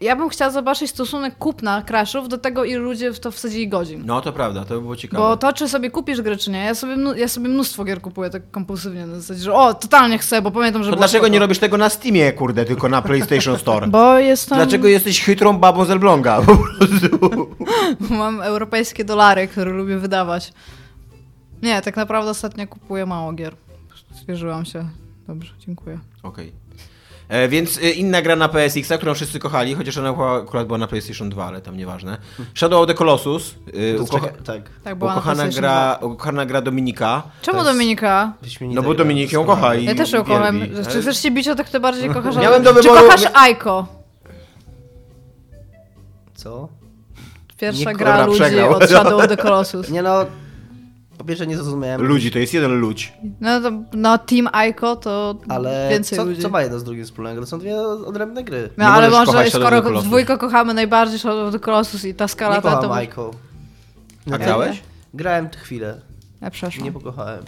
[0.00, 4.02] Ja bym chciała zobaczyć stosunek kupna Crashów do tego, ile ludzie w to wsadzili godzin.
[4.06, 5.22] No to prawda, to by było ciekawe.
[5.22, 8.30] Bo to, czy sobie kupisz grę, czy nie, ja sobie, ja sobie mnóstwo gier kupuję
[8.30, 11.32] tak kompulsywnie, na zasadzie, że o, totalnie chcę, bo pamiętam, że To dlaczego spoko.
[11.32, 13.86] nie robisz tego na Steamie, kurde, tylko na PlayStation Store?
[13.86, 14.58] Bo jestem...
[14.58, 16.40] Dlaczego jesteś chytrą babą z Elbląga?
[16.46, 17.50] Po prostu.
[18.18, 20.52] Mam europejskie dolary, które lubię wydawać.
[21.62, 23.54] Nie, tak naprawdę ostatnio kupuję mało gier.
[24.22, 24.88] Zwierzyłam się.
[25.28, 25.98] Dobrze, dziękuję.
[26.22, 26.52] Okej.
[27.28, 30.10] E, Więc y, inna gra na PSX, którą wszyscy kochali, chociaż ona
[30.42, 32.18] akurat była na PlayStation 2, ale tam nieważne.
[32.54, 33.54] Shadow of the Colossus.
[33.96, 34.28] To ukocha...
[34.44, 34.62] tak.
[34.84, 36.06] Tak, była na Ukochana gra, 2.
[36.06, 37.22] ukochana gra Dominika.
[37.42, 38.32] Czemu jest- Dominika?
[38.60, 40.60] No bo Dominik ją kocha i Ja też ją kocham.
[40.92, 42.36] Czy chcesz się bić o to, kto bardziej kochasz?
[42.36, 44.01] Miałem do Czy wyboru- kochasz Aiko?
[46.42, 46.68] Co?
[47.60, 48.72] Pierwsza Nie- gra ludzi przegrał.
[48.74, 49.88] od Shadow of the Colossus.
[49.90, 50.24] Nie no,
[51.18, 53.12] po pierwsze nie zrozumiałem, Ludzi, to jest jeden ludź.
[53.40, 56.42] No to no, Team Aiko to ale więcej co, ludzi.
[56.42, 57.40] co ma jedno z drugim wspólnego?
[57.40, 58.70] To są dwie odrębne gry.
[58.76, 62.56] No Nie ale może skoro dwójko kochamy najbardziej Shadow of the Colossus i ta skala
[62.56, 63.00] Nie ta kocham to...
[63.00, 63.30] Michael.
[64.32, 64.82] A grałeś?
[65.14, 66.00] Grałem chwilę,
[66.40, 66.84] Ja przeszłam.
[66.84, 67.44] nie pokochałem.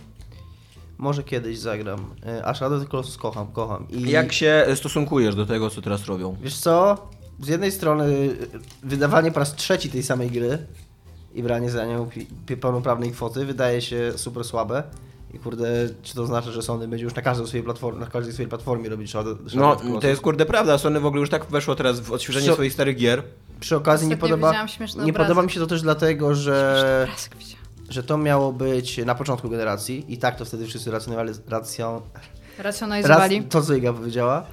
[0.98, 2.06] Może kiedyś zagram.
[2.26, 3.86] E, A Shadow of the Colossus kocham, kocham.
[3.90, 6.36] I Jak się stosunkujesz do tego, co teraz robią?
[6.42, 7.08] Wiesz co?
[7.40, 8.36] Z jednej strony y,
[8.82, 10.58] wydawanie po raz trzeci tej samej gry
[11.34, 12.08] i branie za nią
[12.60, 14.82] pełnoprawnej kwoty wydaje się super słabe.
[15.34, 15.66] I kurde,
[16.02, 18.88] czy to oznacza, że Sony będzie już na każdej swojej platformie, na każdej swojej platformie
[18.88, 20.78] robić Shadow, No, to jest kurde prawda.
[20.78, 23.22] Sony w ogóle już tak weszło teraz w odświeżenie Co- swoich starych gier.
[23.60, 24.66] Przy okazji nie podoba,
[25.04, 27.08] nie podoba mi się to też dlatego, że,
[27.88, 32.02] że to miało być na początku generacji i tak to wtedy wszyscy racjonowali, racją,
[32.58, 33.36] Racjonalizowali.
[33.36, 34.46] Raz, to, co Iga powiedziała,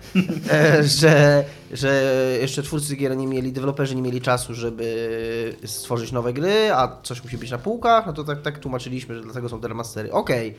[0.52, 2.04] e, że, że
[2.41, 7.24] jeszcze twórcy gier nie mieli, deweloperzy nie mieli czasu, żeby stworzyć nowe gry, a coś
[7.24, 10.12] musi być na półkach, no to tak, tak tłumaczyliśmy, że dlatego są te remastery.
[10.12, 10.56] Okej.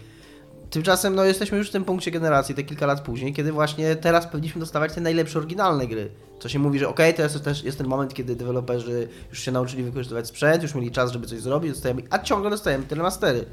[0.71, 4.27] Tymczasem no, jesteśmy już w tym punkcie generacji, te kilka lat później, kiedy właśnie teraz
[4.27, 6.11] powinniśmy dostawać te najlepsze oryginalne gry.
[6.39, 9.53] Co się mówi, że okej, to jest też jest ten moment, kiedy deweloperzy już się
[9.53, 13.45] nauczyli wykorzystywać sprzęt, już mieli czas, żeby coś zrobić, dostajemy, a ciągle dostajemy te remastery.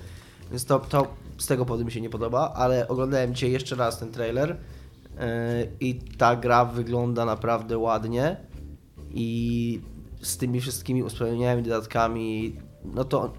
[0.51, 3.99] Więc to, to z tego powodu mi się nie podoba, ale oglądałem dzisiaj jeszcze raz
[3.99, 5.23] ten trailer yy,
[5.79, 8.37] i ta gra wygląda naprawdę ładnie
[9.11, 9.81] i
[10.21, 13.33] z tymi wszystkimi usprawnieniami, dodatkami, no to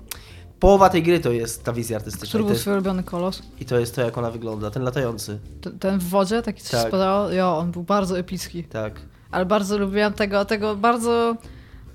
[0.60, 3.42] połowa tej gry to jest ta wizja artystyczna Który był jest, twój ulubiony kolos?
[3.60, 6.70] i to jest to, jak ona wygląda, ten latający, T- Ten w wodzie, taki coś
[6.70, 6.88] Tak.
[6.88, 7.30] spadało?
[7.30, 8.64] Jo, on był bardzo epicki.
[8.64, 9.00] tak.
[9.30, 11.36] Ale bardzo lubiłem tego, tego bardzo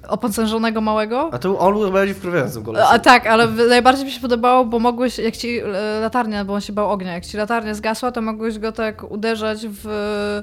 [0.07, 1.29] opancerzonego małego.
[1.33, 2.87] A to on był bardziej wkurwiającym kolesem.
[2.91, 6.61] A tak, ale najbardziej mi się podobało, bo mogłeś, jak ci e, latarnia, bo on
[6.61, 9.85] się bał ognia, jak ci latarnia zgasła, to mogłeś go tak uderzać w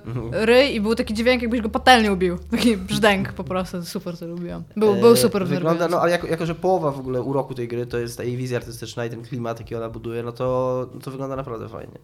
[0.07, 0.31] Mhm.
[0.33, 2.39] ryj i był taki dźwięk, jakbyś go patelnie ubił.
[2.51, 4.63] Taki brzdęk po prostu, super to lubiłem.
[4.77, 7.69] Był, E, był super Wygląda, no ale jako, jako, że połowa w ogóle uroku tej
[7.69, 10.87] gry to jest ta jej wizja artystyczna i ten klimat, jaki ona buduje, no to,
[10.95, 11.99] no to wygląda naprawdę fajnie.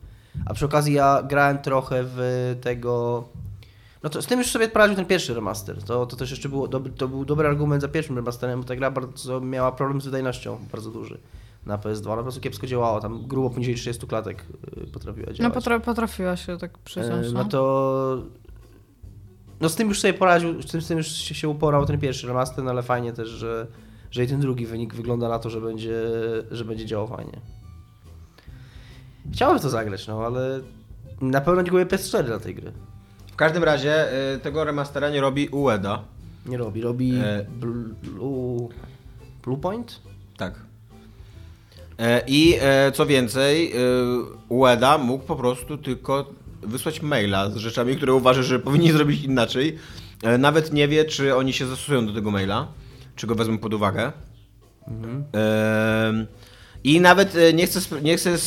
[0.46, 3.24] A przy okazji ja grałem trochę w tego...
[4.02, 5.82] No to z tym już sobie poradził ten pierwszy remaster.
[5.82, 8.76] To, to też jeszcze było, dobry, to był dobry argument za pierwszym remasterem, bo ta
[8.76, 11.18] gra bardzo miała problem z wydajnością, bardzo duży
[11.66, 12.06] na PS2.
[12.06, 14.46] Ona po prostu kiepsko działała, tam grubo poniżej 30 klatek
[14.82, 15.40] y, potrafiła działać.
[15.40, 17.42] No potra potrafiła się tak przyciąć, E, no.
[17.42, 18.22] No to.
[19.60, 22.26] No z tym już sobie poradził, z tym, z tym już się, uporał ten pierwszy
[22.26, 23.66] remaster, no ale fajnie też, że,
[24.10, 26.02] że i ten drugi wynik wygląda na to, że będzie,
[26.50, 27.40] że będzie działał fajnie.
[29.32, 30.60] Chciałbym w to zagrać, no ale
[31.20, 32.72] Na pewno nie kupię PS4 dla tej gry.
[33.38, 36.02] W każdym razie y, tego remastera nie robi Ueda.
[36.46, 36.80] Nie robi.
[36.80, 37.46] Robi E.
[38.02, 38.68] Blue...
[39.44, 40.00] Bluepoint?
[40.36, 40.54] Tak.
[41.98, 43.72] E, I e, co więcej,
[44.48, 46.30] Ueda mógł po prostu tylko
[46.62, 49.78] wysłać maila z rzeczami, które uważa, że powinni zrobić inaczej.
[50.38, 52.68] Nawet nie wie, czy oni się zastosują do tego maila,
[53.16, 54.12] czy go wezmą pod uwagę.
[55.34, 56.26] E,
[56.84, 58.38] I nawet nie chcę, nie chcę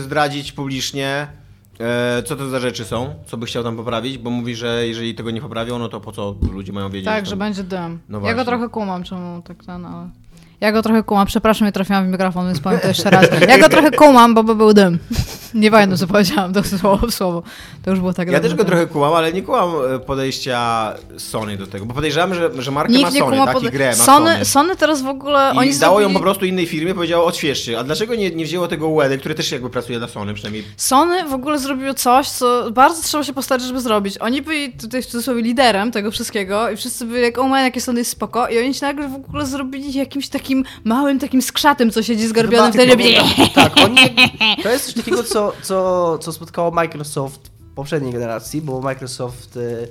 [0.00, 1.26] zdradzić publicznie,
[1.80, 5.14] e, co to za rzeczy są, co by chciał tam poprawić, bo mówi, że jeżeli
[5.14, 7.06] tego nie poprawią, no to po co ludzie mają wiedzieć?
[7.06, 7.98] Tak, że będzie dym.
[8.08, 10.10] No ja go trochę kumam, czemu tak ten, ale...
[10.60, 13.26] Ja go trochę kumam, przepraszam, nie trafiłam w mikrofon, więc powiem to jeszcze raz.
[13.48, 14.98] Ja go trochę kumam, bo by był dym.
[15.54, 17.42] Nie pamiętam, co powiedziałam, to słowo w słowo.
[17.84, 20.94] To już było tak Ja dawno też go trochę kułam, ale nie kułam e, podejścia
[21.18, 23.52] Sony do tego, bo podejrzewam, że, że marka Nikt ma Sony, tak?
[23.52, 23.64] pod...
[23.64, 24.44] I grę ma Sony, Sony.
[24.44, 25.52] Sony teraz w ogóle...
[25.54, 26.02] I oni dało zrobili...
[26.02, 27.78] ją po prostu innej firmie, powiedziało odświeżcie.
[27.78, 30.64] A dlaczego nie, nie wzięło tego UED, który też jakby pracuje dla Sony przynajmniej?
[30.76, 34.18] Sony w ogóle zrobiło coś, co bardzo trzeba się postarać, żeby zrobić.
[34.18, 37.80] Oni byli tutaj w cudzysłowie liderem tego wszystkiego i wszyscy byli jak, o man, jakie
[37.80, 40.49] Sony jest spoko i oni się nagle w ogóle zrobili jakimś takim
[40.84, 43.16] małym takim skrzatem, co siedzi zgarbiony w telewizji.
[43.54, 43.96] Tak, oni,
[44.62, 49.88] to jest coś takiego, co, co, co spotkało Microsoft w poprzedniej generacji, bo Microsoft y,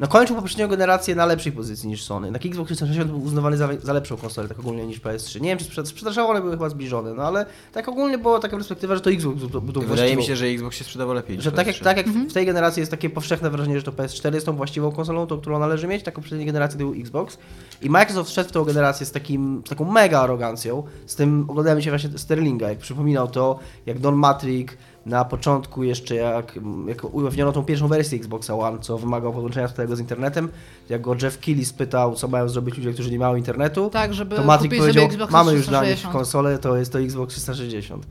[0.00, 2.30] no, kończył poprzednią generację na lepszej pozycji niż Sony.
[2.30, 5.40] Na Xbox 360 był uznawany za, za lepszą konsolę, tak ogólnie niż PS3.
[5.40, 8.56] Nie wiem, czy sprzed- sprzedażowo one były chyba zbliżone, no ale tak ogólnie była taka
[8.56, 11.36] perspektywa, że to Xbox był, był Wydaje właściwą- mi się, że Xbox się sprzedawał lepiej.
[11.36, 11.84] niż że tak jak, PS3.
[11.84, 14.92] tak jak w tej generacji jest takie powszechne wrażenie, że to PS4 jest tą właściwą
[14.92, 17.38] konsolą, tą, którą należy mieć, taką poprzedniej generacji to był Xbox.
[17.82, 20.82] I Microsoft wszedł w tą generację z, takim, z taką mega arogancją.
[21.06, 24.74] Z tym oglądałem się właśnie Sterlinga, jak przypominał to, jak Don Matrix
[25.08, 29.96] na początku jeszcze, jak, jak ujawniono tą pierwszą wersję Xboxa One, co wymagał podłączenia tego
[29.96, 30.48] z internetem,
[30.88, 34.36] jak go Jeff Keighley spytał, co mają zrobić ludzie, którzy nie mają internetu, Tak, żeby
[34.36, 36.12] to Matrix kupić powiedział, mamy już dla nich 360.
[36.12, 38.06] konsolę, to jest to Xbox 360.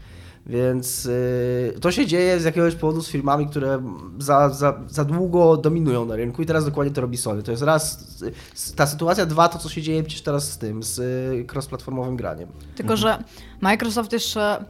[0.46, 3.82] Więc yy, to się dzieje z jakiegoś powodu z firmami, które
[4.20, 7.44] za, za, za długo dominują na rynku i teraz dokładnie to robi Sony.
[7.44, 8.08] To jest raz
[8.76, 12.50] ta sytuacja, dwa to co się dzieje przecież teraz z tym, z y, cross-platformowym graniem.
[12.76, 13.24] Tylko, że
[13.62, 14.66] Microsoft jeszcze.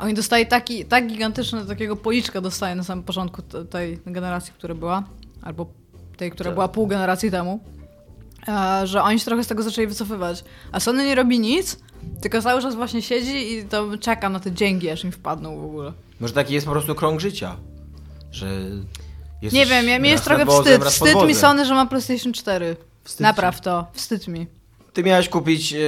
[0.00, 4.74] Oni dostali taki, tak gigantyczny takiego policzka dostaje na samym początku te- tej generacji, która
[4.74, 5.02] była,
[5.42, 5.66] albo
[6.16, 6.54] tej, która Tak.
[6.54, 7.60] była pół generacji temu,
[8.48, 10.44] e, że oni się trochę z tego zaczęli wycofywać.
[10.72, 11.78] A Sony nie robi nic,
[12.20, 15.64] tylko cały czas właśnie siedzi i to czeka na te dzięki, aż im wpadną w
[15.64, 15.92] ogóle.
[16.20, 17.56] Może taki jest po prostu krąg życia,
[18.32, 18.46] że
[19.52, 20.84] nie wiem, ja, mi jest trochę wstyd.
[20.84, 21.34] Wstyd mi.
[21.34, 22.76] Sony, że ma PlayStation 4.
[23.04, 24.46] Wstyd Napraw to, wstyd mi.
[24.92, 25.78] Ty miałeś kupić e,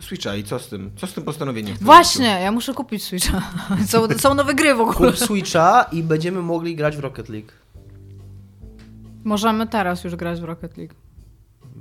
[0.00, 0.90] Switcha i co z tym?
[0.96, 1.76] Co z tym postanowieniem?
[1.80, 3.42] Właśnie, ja muszę kupić Switcha.
[3.88, 5.10] Są, są nowe gry w ogóle.
[5.10, 7.48] Kup Switcha i będziemy mogli grać w Rocket League.
[9.24, 10.94] Możemy teraz już grać w Rocket League.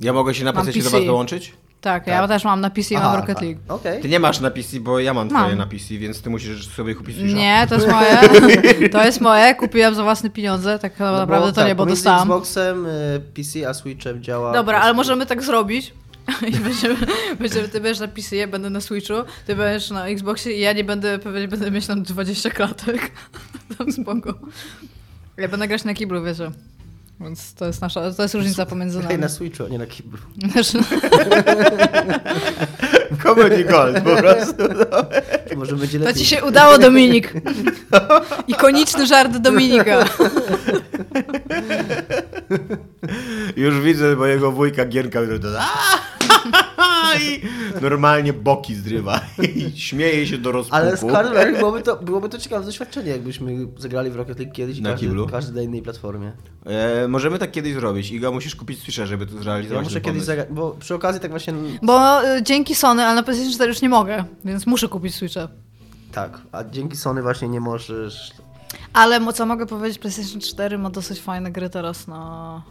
[0.01, 1.53] Ja mogę się na PC do was dołączyć?
[1.82, 3.43] Tak, ja też mam na PC i mam Rocket tak.
[3.43, 3.59] League.
[3.68, 4.01] Okej.
[4.01, 5.57] Ty nie masz na PC, bo ja mam twoje Mam.
[5.57, 7.38] na PC, więc ty musisz sobie kupić Switcha.
[7.38, 8.18] Nie, to jest moje.
[8.91, 11.86] To jest moje, kupiłam za własne pieniądze, tak No bo naprawdę to tak, nie, bo
[11.86, 12.22] dostałam.
[12.22, 14.53] Xboxem, y, PC a Switchem działa...
[14.53, 15.93] Dobra, ale możemy tak zrobić.
[16.47, 16.95] I będziemy,
[17.39, 19.13] będziemy, ty będziesz na PC, ja będę na Switchu,
[19.47, 23.11] ty będziesz na Xboxie i ja nie będę, pewnie będę mieć tam 20 klatek.
[23.78, 24.34] Tam spoko.
[25.38, 26.51] Ja będę grać na kiblu, wiecie.
[27.19, 29.17] Więc to jest nasza, to jest różnica pomiędzy nami.
[29.17, 30.19] na Switchu, a nie na kiblu.
[30.51, 30.78] Znaczy,
[33.23, 34.63] Comedy Gold po prostu.
[35.55, 36.23] Może będzie To lepiej.
[36.23, 37.34] ci się udało, Dominik.
[38.47, 40.05] Ikoniczny żart Dominika.
[43.56, 45.48] Już widzę mojego wujka Gierka, który to
[47.22, 47.41] i
[47.82, 49.22] normalnie boki zrywa
[49.56, 50.76] i śmieje się do rozpuku.
[50.76, 54.80] Ale z razem byłoby to, byłoby to ciekawe doświadczenie, jakbyśmy zagrali w Rocket League kiedyś
[54.80, 55.28] Na każdy, kiblu?
[55.28, 56.32] każdy na innej platformie.
[56.66, 58.12] E, możemy tak kiedyś zrobić.
[58.12, 59.84] Iga, musisz kupić Switcha, żeby to zrealizować.
[59.84, 61.54] Ja muszę kiedyś zagrać, bo przy okazji tak właśnie...
[61.84, 65.48] Bo y, dzięki Sony, ale na PlayStation 4 już nie mogę, więc muszę kupić Switcha.
[66.12, 68.32] Tak, a dzięki Sony właśnie nie możesz...
[68.93, 72.62] Ale co mogę powiedzieć, PlayStation 4 ma dosyć fajne gry teraz na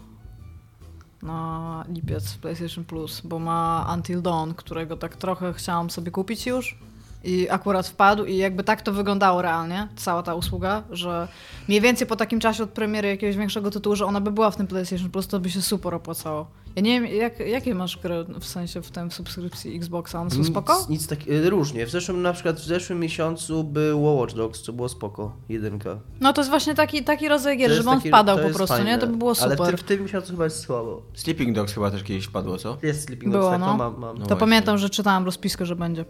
[1.23, 6.47] na lipiec w PlayStation Plus, bo ma Until Dawn, którego tak trochę chciałam sobie kupić
[6.47, 6.79] już
[7.27, 11.29] i akurat wpadł i jakby tak to wyglądało realnie, cała ta usługa, że
[11.69, 14.57] mniej więcej po takim czasie od premiery jakiegoś większego tytułu, że ona by była w
[14.57, 16.47] tym PlayStation Plus, to by się super opłacało.
[16.77, 20.31] Ja nie wiem, jak, jakie masz gry w sensie w tym w subskrypcji Xboxa, one
[20.31, 20.79] są spoko?
[20.81, 21.87] Nic, nic tak, y, różnie.
[21.87, 25.99] W zeszłym, na przykład w zeszłym miesiącu było Watch Dogs, co było spoko, jedynka.
[26.21, 28.91] No to jest właśnie taki, taki rodzaj gier, żeby on taki- wpadał po prostu, fajne.
[28.91, 28.99] nie?
[28.99, 29.53] To by było super.
[29.61, 31.03] Ale w, tym- w tym miesiącu chyba jest słabo.
[31.15, 32.79] Sleeping Dogs chyba też kiedyś wpadło, co?
[32.83, 33.67] Jest Sleeping Było, Dogs, tak, no.
[33.67, 34.01] to mam, mam.
[34.01, 34.37] No To właśnie.
[34.37, 36.05] pamiętam, że czytałam rozpiskę, że będzie.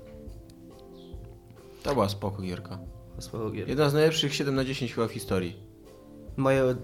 [1.87, 2.78] To była spoko gierka.
[3.18, 3.68] Spoko gier.
[3.68, 5.57] Jedna z najlepszych 7 na 10 chyba w historii.
[6.37, 6.74] Moje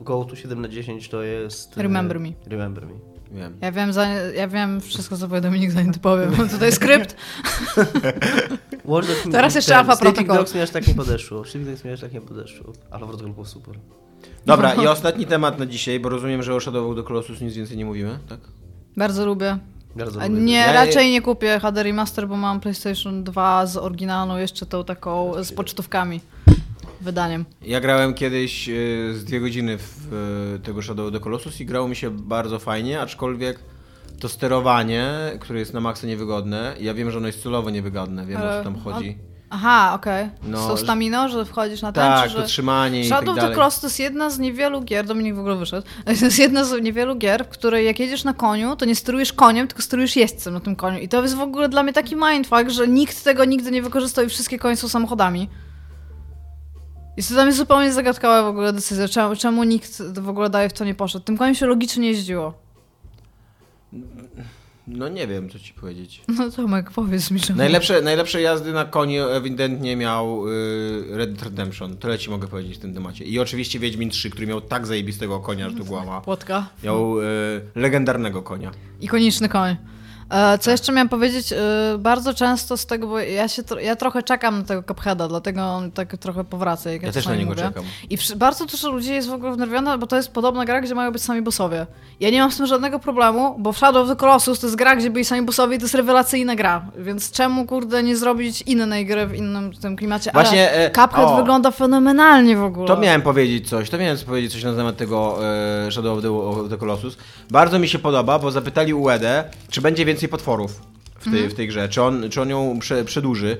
[0.00, 1.78] go to 7 na 10 to jest...
[1.78, 2.28] y, Remember Me.
[2.46, 2.92] Remember Me.
[3.32, 3.58] Wiem.
[3.60, 6.36] Ja wiem, za, ja wiem wszystko, co powie Dominik, zanim to powiem.
[6.38, 7.16] Mam tutaj skrypt.
[9.32, 10.36] Teraz jeszcze Sleeping Protocol.
[10.36, 11.44] Dogs mi aż tak nie podeszło.
[11.44, 12.72] Sleeping Dogs mi aż tak nie podeszło.
[12.90, 13.74] Alpha Protocol było super.
[14.46, 17.54] Dobra, i ostatni temat na dzisiaj, bo rozumiem, że o Shadow of the Colossus nic
[17.54, 18.40] więcej nie mówimy, tak?
[18.96, 19.58] Bardzo lubię.
[19.96, 20.40] Bardzo A lubię.
[20.40, 24.84] nie, Ja- raczej nie kupię HD Remaster, bo mam PlayStation 2 z oryginalną, jeszcze tą
[24.84, 26.20] taką z pocztówkami.
[27.00, 27.44] Wydaniem.
[27.62, 30.12] Ja grałem kiedyś y, z dwie godziny w
[30.56, 33.58] y, tego Shadow of the Colossus i grało mi się bardzo fajnie, aczkolwiek
[34.20, 35.10] to sterowanie,
[35.40, 38.58] które jest na maksa niewygodne, ja wiem, że ono jest celowo niewygodne, wiem o Ale-
[38.58, 39.18] co tam chodzi.
[39.50, 40.30] Aha, okej.
[40.42, 42.46] No, z tą że- staminą, że wchodzisz na ten, Tak, czy to że...
[42.46, 43.56] trzymanie i Shadow tak of the dalej.
[43.56, 46.82] Colossus to jest jedna z niewielu gier, Dominik w ogóle wyszedł, to jest jedna z
[46.82, 50.54] niewielu gier, w której jak jedziesz na koniu, to nie sterujesz koniem, tylko sterujesz jeźdźcem
[50.54, 50.98] na tym koniu.
[50.98, 54.24] I to jest w ogóle dla mnie taki mindfuck, że nikt tego nigdy nie wykorzystał
[54.24, 55.48] i wszystkie konie są samochodami.
[57.16, 60.68] I to dla mnie zupełnie zagadkowa w ogóle decyzja, czemu, czemu nikt w ogóle dalej
[60.68, 61.24] w to nie poszedł.
[61.24, 62.54] Tym koniem się logicznie jeździło.
[64.88, 66.22] No nie wiem, co ci powiedzieć.
[66.38, 67.54] No Tomek, powiedz mi, że...
[67.54, 71.96] Najlepsze, najlepsze jazdy na koniu ewidentnie miał y, Red Dead Redemption.
[71.96, 73.24] Tyle ci mogę powiedzieć w tym temacie.
[73.24, 76.20] I oczywiście Wiedźmin 3, który miał tak zajebistego konia, że to głama.
[76.20, 76.68] Płotka.
[76.84, 77.24] Miał y,
[77.74, 78.70] legendarnego konia.
[79.00, 79.76] Ikoniczny koń.
[80.30, 81.52] E, Co jeszcze miałam powiedzieć?
[81.52, 81.56] E,
[81.98, 85.90] Bardzo często z tego, bo ja się ja trochę czekam na tego Cupheada, dlatego on
[85.90, 86.90] tak trochę powraca.
[86.90, 87.62] Jak Ja ja też na niego mówię.
[87.62, 87.84] czekam.
[88.10, 91.10] I bardzo dużo ludzi jest w ogóle wnerwione, bo to jest podobna gra, gdzie mają
[91.12, 91.86] być sami bossowie.
[92.20, 94.76] Ja nie mam z tym żadnego problemu, bo w Shadow of the Colossus to jest
[94.76, 96.86] gra, gdzie byli sami bossowie i to jest rewelacyjna gra.
[96.98, 100.30] Więc czemu, kurde, nie zrobić innej gry w innym tym klimacie?
[100.34, 101.36] Właśnie, Ale Cuphead o.
[101.36, 102.86] wygląda fenomenalnie w ogóle.
[102.86, 105.38] To miałem powiedzieć coś, to miałem powiedzieć coś na temat tego
[105.86, 107.16] e, Shadow of the, of the Colossus.
[107.50, 110.80] Bardzo mi się podoba, bo zapytali Uedę, czy będzie więcej potworów
[111.18, 111.50] w tej, Mhm.
[111.50, 113.56] w tej grze, czy on, czy on ją prze, przedłuży.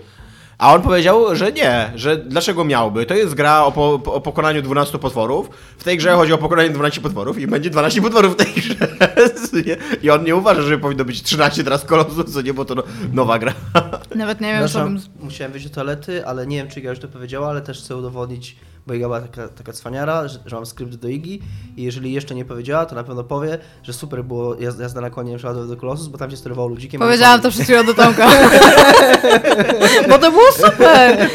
[0.58, 3.06] A on powiedział, że nie, że dlaczego miałby?
[3.06, 5.50] To jest gra o, po, o pokonaniu 12 potworów.
[5.78, 8.74] W tej grze chodzi o pokonanie 12 potworów i będzie 12 potworów w tej grze.
[10.02, 12.82] I on nie uważa, że powinno być 13 teraz kolosów, co nie, bo to no,
[13.12, 13.54] nowa gra.
[14.14, 15.00] Nawet nie wiem, co bym...
[15.20, 17.96] musiałem wyjść do toalety, ale nie wiem, czy Iga już to powiedziała, ale też chcę
[17.96, 18.56] udowodnić,
[18.88, 21.42] bo Iga była taka, taka cwaniara, że, że mam skrypt do Igi
[21.76, 25.10] i jeżeli jeszcze nie powiedziała, to na pewno powie, że super było jazda, jazda na
[25.10, 27.00] konie Shadow the Colossus, bo tam się sterowało ludzikiem.
[27.00, 28.28] Powiedziałam to przed chwilą do Tomka.
[30.08, 31.30] Bo to było super.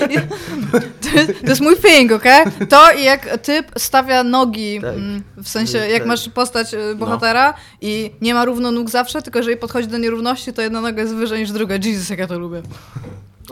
[1.01, 2.45] To jest, to mój thing, okej?
[2.69, 4.93] To i jak typ stawia nogi, Tak.
[4.93, 5.89] mm, w sensie Tak.
[5.89, 9.97] jak masz postać y, bohatera i nie ma równo nóg zawsze, tylko jeżeli podchodzi do
[9.97, 11.75] nierówności, to jedna noga jest wyżej niż druga.
[11.75, 12.61] Jesus, jak ja to lubię.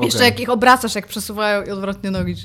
[0.01, 0.29] Jeszcze Okej.
[0.29, 2.35] jak ich obracasz, jak przesuwają i odwrotnie nogi.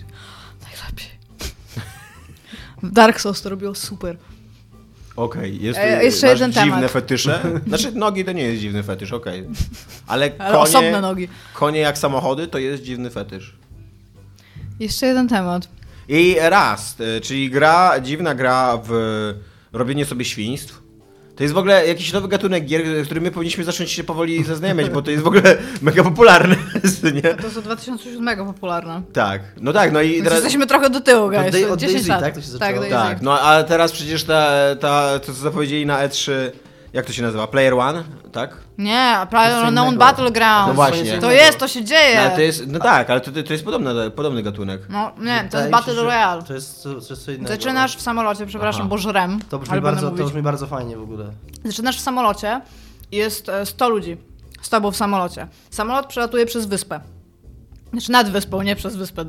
[2.93, 4.17] Dark Souls to robiło super.
[5.17, 6.91] Okej, jest E, jeszcze jeden dziwne temat.
[6.91, 7.41] fetysze.
[7.69, 9.45] Znaczy nogi to nie jest dziwny fetysz, okej.
[10.07, 11.29] Ale, Ale konie, osobne nogi.
[11.55, 13.57] konie jak samochody to jest dziwny fetysz.
[14.81, 15.69] Jeszcze jeden temat.
[16.09, 18.91] I Rust, e, czyli gra, dziwna gra w
[19.73, 20.83] robienie sobie świństw.
[21.37, 24.45] To jest w ogóle jakiś nowy gatunek gier, z którym my powinniśmy zacząć się powoli
[24.45, 25.43] zaznajamiać, bo to jest w ogóle
[25.83, 26.57] mega popularne,
[27.15, 27.23] nie?
[27.35, 29.03] To jest od 2007 popularne.
[29.13, 30.39] Tak, no tak, no i Więc teraz...
[30.39, 31.55] jesteśmy trochę do tyłu, Od guys.
[31.55, 32.21] Day- od 10 Daisy, lat.
[32.21, 32.35] tak?
[32.35, 32.81] To się tak, zaczęło?
[32.81, 32.95] Daisy.
[32.97, 36.33] Tak, no a teraz przecież ta, ta, to co zapowiedzieli na E3,
[36.97, 37.47] jak to się nazywa?
[37.47, 38.57] Player One, tak?
[38.79, 40.05] Nie, Player Unknown innego.
[40.05, 40.69] Battleground.
[40.69, 41.19] No właśnie.
[41.19, 42.25] To jest, to się dzieje.
[42.25, 44.81] No, to jest, no tak, ale to, to jest podobny, podobny gatunek.
[44.89, 46.43] No nie, to jest Battle Royale.
[46.43, 47.49] To jest, to, to jest co innego.
[47.49, 48.91] Zaczynasz w samolocie, przepraszam, Aha.
[48.91, 49.41] bo żrem.
[49.49, 51.25] To brzmi, bardzo, to brzmi bardzo fajnie w ogóle.
[51.65, 52.61] Zaczynasz w samolocie
[53.13, 54.17] i jest e, 100 ludzi
[54.63, 55.47] z tobą w samolocie.
[55.71, 57.01] Samolot przelatuje przez wyspę.
[57.97, 59.25] Znaczy nad wyspą, nie przez wyspę.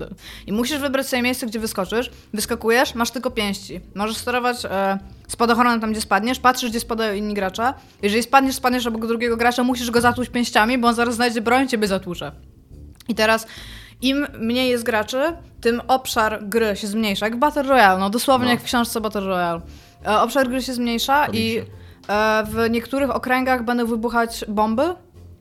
[0.48, 2.12] I musisz wybrać sobie miejsce, gdzie wyskoczysz.
[2.34, 3.80] Wyskakujesz, masz tylko pięści.
[3.96, 7.74] Możesz sterować e, spadochronem tam, gdzie spadniesz, patrzysz, gdzie spadają inni gracze.
[8.02, 11.68] Jeżeli spadniesz, spadniesz obok drugiego gracza, musisz go zatłuć pięściami, bo on zaraz znajdzie broń
[11.68, 12.32] ciebie zatłucze.
[13.08, 13.48] I teraz
[14.02, 15.22] im mniej jest graczy,
[15.62, 17.26] tym obszar gry się zmniejsza.
[17.26, 18.52] Jak Battle Royale, no dosłownie No.
[18.52, 19.62] jak w książce Battle Royale.
[20.06, 21.58] E, obszar gry się zmniejsza i
[22.08, 24.84] e, w niektórych okręgach będą wybuchać bomby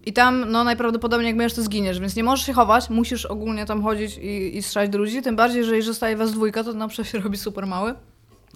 [0.06, 3.66] i tam no najprawdopodobniej jak będziesz to zginiesz, więc nie możesz się chować, musisz ogólnie
[3.66, 6.72] tam chodzić i, i strzelać do ludzi, tym bardziej, że jeżeli zostaje was dwójka, to
[6.72, 7.94] na przykład się robi super mały.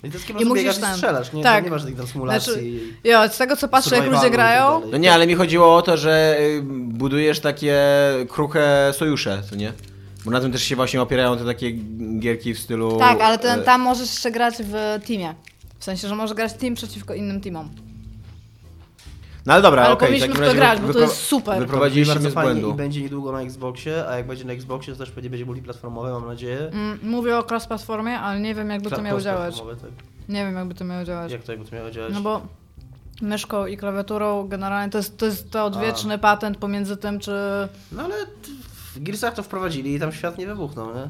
[0.05, 1.65] I to jest I I musisz tam- strzelasz, nie, tak.
[1.65, 2.53] nie masz tych tam symulacji.
[2.53, 2.71] Znaczy,
[3.05, 4.83] Ja z tego co patrzę, jak ludzie tak grają.
[4.93, 7.79] No nie, ale mi chodziło o to, że y, budujesz takie
[8.29, 9.73] kruche sojusze, co nie?
[10.25, 11.73] Bo na tym też się właśnie opierają te takie
[12.19, 12.99] gierki w stylu...
[12.99, 15.35] tak, ale ten, e, tam możesz jeszcze grać w teamie.
[15.79, 17.69] W sensie, że możesz grać team przeciwko innym teamom.
[19.47, 20.09] No ale dobra, Ale okej.
[20.09, 21.59] powinniśmy w to grać, bo to jest super.
[21.59, 22.71] Wyprowadziliśmy bardzo z fajnie błędu.
[22.71, 26.13] i będzie niedługo na Xboxie, a jak będzie na Xboxie, to też pewnie będzie multiplatformowe,
[26.13, 26.71] mam nadzieję.
[26.73, 29.61] Mm, mówię o cross-platformie, ale nie wiem jakby to miało działać.
[29.61, 29.91] tak.
[30.29, 31.33] Nie wiem jakby to miało działać.
[31.33, 32.15] Jak to jakby to miało działać?
[32.15, 32.41] No bo
[33.23, 37.33] myszką i klawiaturą generalnie to jest, to jest to odwieczny patent pomiędzy tym, czy...
[37.93, 38.15] No ale
[38.95, 41.09] w Gearsach to wprowadzili i tam świat nie wybuchnął, nie?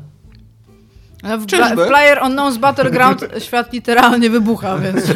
[1.23, 1.85] No w, Czyżby?
[1.85, 5.05] W Player Unknown's Battleground świat literalnie wybucha, więc...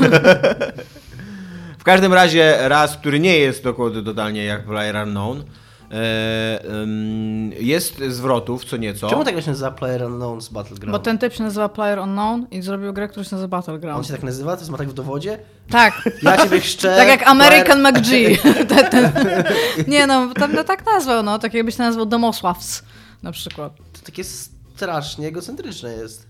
[1.85, 5.45] W każdym razie raz, który nie jest dokładnie totalnie jak Player Unknown,
[5.93, 6.61] E,
[7.61, 9.11] jest zwrotów co nieco.
[9.11, 10.93] Czemu tak się nazywa Player Unknown's Battleground?
[10.93, 14.07] Bo ten typ się nazywa Player Unknown i zrobił grę, która się nazywa On Battleground.
[14.07, 14.53] się tak nazywa?
[14.57, 15.39] To jest ma tak w dowodzie?
[15.71, 16.09] Tak.
[16.23, 16.97] Ja ciebie chrzczę.
[16.97, 18.43] Tak jak American Player- McG.
[18.75, 19.13] Ten- ten-
[19.87, 21.39] Nie no, tam no, tak nazwał, no.
[21.39, 22.83] Tak jakbyś nazwał Domosławc
[23.23, 23.77] na przykład.
[23.77, 26.27] To takie strasznie egocentryczne jest.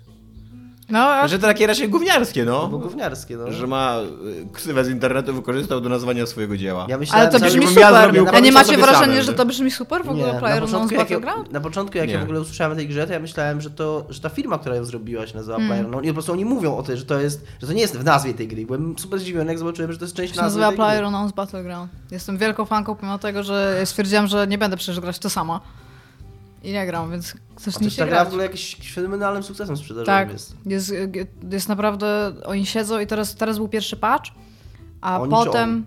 [0.91, 2.69] No, a Że to takie raczej gówniarskie, No.
[2.69, 2.85] Bo no.
[2.85, 3.53] gówniarskie, no.
[3.53, 6.87] Że ma y, ksywę z internetu wykorzystał do nazwania swojego dzieła.
[6.89, 8.03] Ja myślałem, ale to brzmi żebym ja super.
[8.03, 10.95] zrobił A nie macie wrażenia, że to brzmi super w ogóle Nie, Player na początku,
[10.95, 11.19] jak, ja-
[11.53, 12.21] na początku jak ja Nie.
[12.21, 14.77] w ogóle usłyszałem o tej grze, to ja myślałem, że to, że ta firma, która
[14.77, 15.69] ją zrobiła się nazywa Hmm.
[15.69, 17.81] Player No i po prostu oni mówią o tym, że to jest, że to nie
[17.81, 18.67] jest w nazwie tej gry.
[18.67, 21.05] Byłem super zdziwiony, jak zobaczyłem, że to jest część To się nazwy nazywa tej Player.
[21.05, 21.91] Unknown's Battleground.
[22.11, 25.61] Jestem wielką fanką, pomimo tego, że stwierdziłam, że nie będę przecież grać to sama.
[26.65, 30.33] I nie gram, więc chcesz się ta gra w ogóle jakimś fenomenalnym sukcesem sprzedażowym Tak,
[30.33, 30.57] jest.
[30.67, 30.93] jest,
[31.51, 34.31] jest naprawdę, oni siedzą i teraz, teraz był pierwszy patch,
[35.01, 35.87] a Oni potem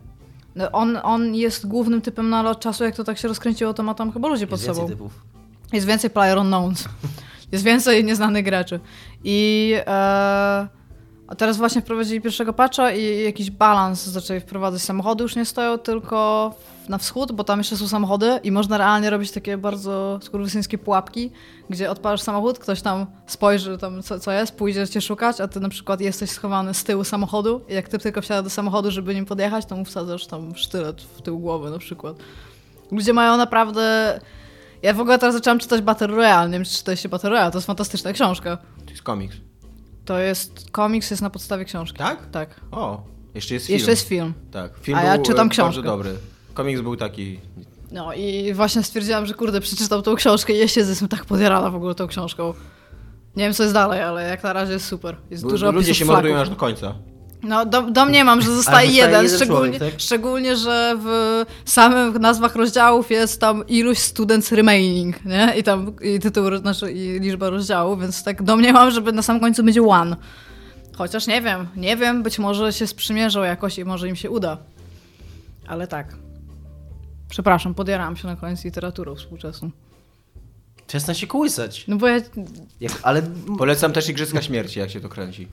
[0.55, 3.73] no, on, on jest głównym typem, no ale od czasu jak to tak się rozkręciło,
[3.73, 4.89] to ma tam chyba ludzie pod Jest sobą.
[4.89, 5.11] typów.
[5.73, 6.85] Jest więcej player unknowns.
[7.51, 8.79] Jest więcej nieznanych graczy.
[9.23, 10.67] I e,
[11.27, 14.81] a teraz właśnie wprowadzili pierwszego patcha i jakiś balans zaczęli wprowadzać.
[14.81, 16.53] Samochody już nie stoją tylko
[16.89, 21.31] na wschód, bo tam jeszcze są samochody i można realnie robić takie bardzo skurwysyńskie pułapki,
[21.69, 25.59] gdzie odpalasz samochód, ktoś tam spojrzy tam co, co jest, pójdzie cię szukać, a ty
[25.59, 29.15] na przykład jesteś schowany z tyłu samochodu i jak ty tylko wsiada do samochodu, żeby
[29.15, 32.17] nim podjechać, to mu wsadzasz tam sztylet w tył głowy na przykład.
[32.91, 34.19] Ludzie mają naprawdę...
[34.81, 37.57] Ja w ogóle teraz zaczęłam czytać Battle Royale, nie wiem czy czytaliście Battle Royale, to
[37.57, 38.57] jest fantastyczna książka.
[38.85, 39.35] To jest komiks.
[40.05, 41.97] To jest, komiks jest na podstawie książki.
[41.97, 42.29] Tak?
[42.31, 42.61] Tak.
[42.71, 43.03] O,
[43.35, 43.75] jeszcze jest film.
[43.75, 44.33] Jeszcze jest film.
[44.51, 45.81] Tak, film A ja był czytam e, książkę.
[45.81, 46.15] bardzo dobry.
[46.57, 47.39] Komiks był taki...
[47.91, 51.69] No i właśnie stwierdziłam, że kurde, przeczytam tą książkę i ja siedzę, jestem tak podjarana
[51.69, 52.53] w ogóle tą książką.
[53.35, 55.17] Nie wiem co jest dalej, ale jak na razie jest super.
[55.31, 56.15] Jest Lu- dużo Ludzie się flaków.
[56.23, 56.95] mordują aż do końca.
[57.43, 60.01] No, do, domniemam, że zostaje jeden, jeden szczególnie, człowiek, tak?
[60.01, 65.53] szczególnie, że w samych nazwach rozdziałów jest tam iluś students remaining, nie?
[65.57, 69.63] I tam i tytuł, znaczy i liczba rozdziałów, więc tak domniemam, że na sam końcu
[69.63, 70.15] będzie one.
[70.97, 74.57] Chociaż nie wiem, nie wiem, być może się sprzymierzą jakoś i może im się uda.
[75.67, 76.26] Ale tak.
[77.29, 79.71] Przepraszam, podjarałam się na koniec literaturą współczesną.
[80.87, 81.87] Przestań się kołysać.
[81.87, 82.19] No bo ja...
[82.79, 83.21] Jak, ale
[83.57, 85.47] Polecam też Igrzyska Śmierci, jak się to kręci.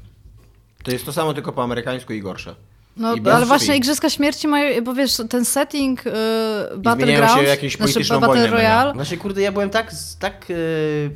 [0.83, 2.55] To jest to samo, tylko po amerykańsku i gorsze.
[2.97, 3.77] No, I ale właśnie.
[3.77, 8.95] Igrzyska Śmierci mają, bo wiesz, ten setting yy, zmieniają Battlegrounds, się jakąś znaczy Battle Royale,
[8.95, 11.11] Właśnie, kurde, ja byłem tak, tak yy,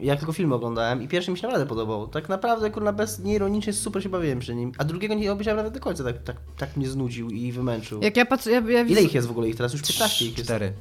[0.00, 2.08] jak tylko film oglądałem i pierwszy mi się naprawdę podobał.
[2.08, 5.74] Tak naprawdę, kurna, bez nieironicznie super się bawiłem przy nim, a drugiego nie obejrzałem nawet
[5.74, 8.02] do końca, tak, tak, tak mnie znudził i wymęczył.
[8.02, 9.72] Jak ja patrzę, ja, ja, Ile ich jest w ogóle ich teraz?
[9.72, 10.50] Już 15 ich jest.
[10.50, 10.72] Cztery.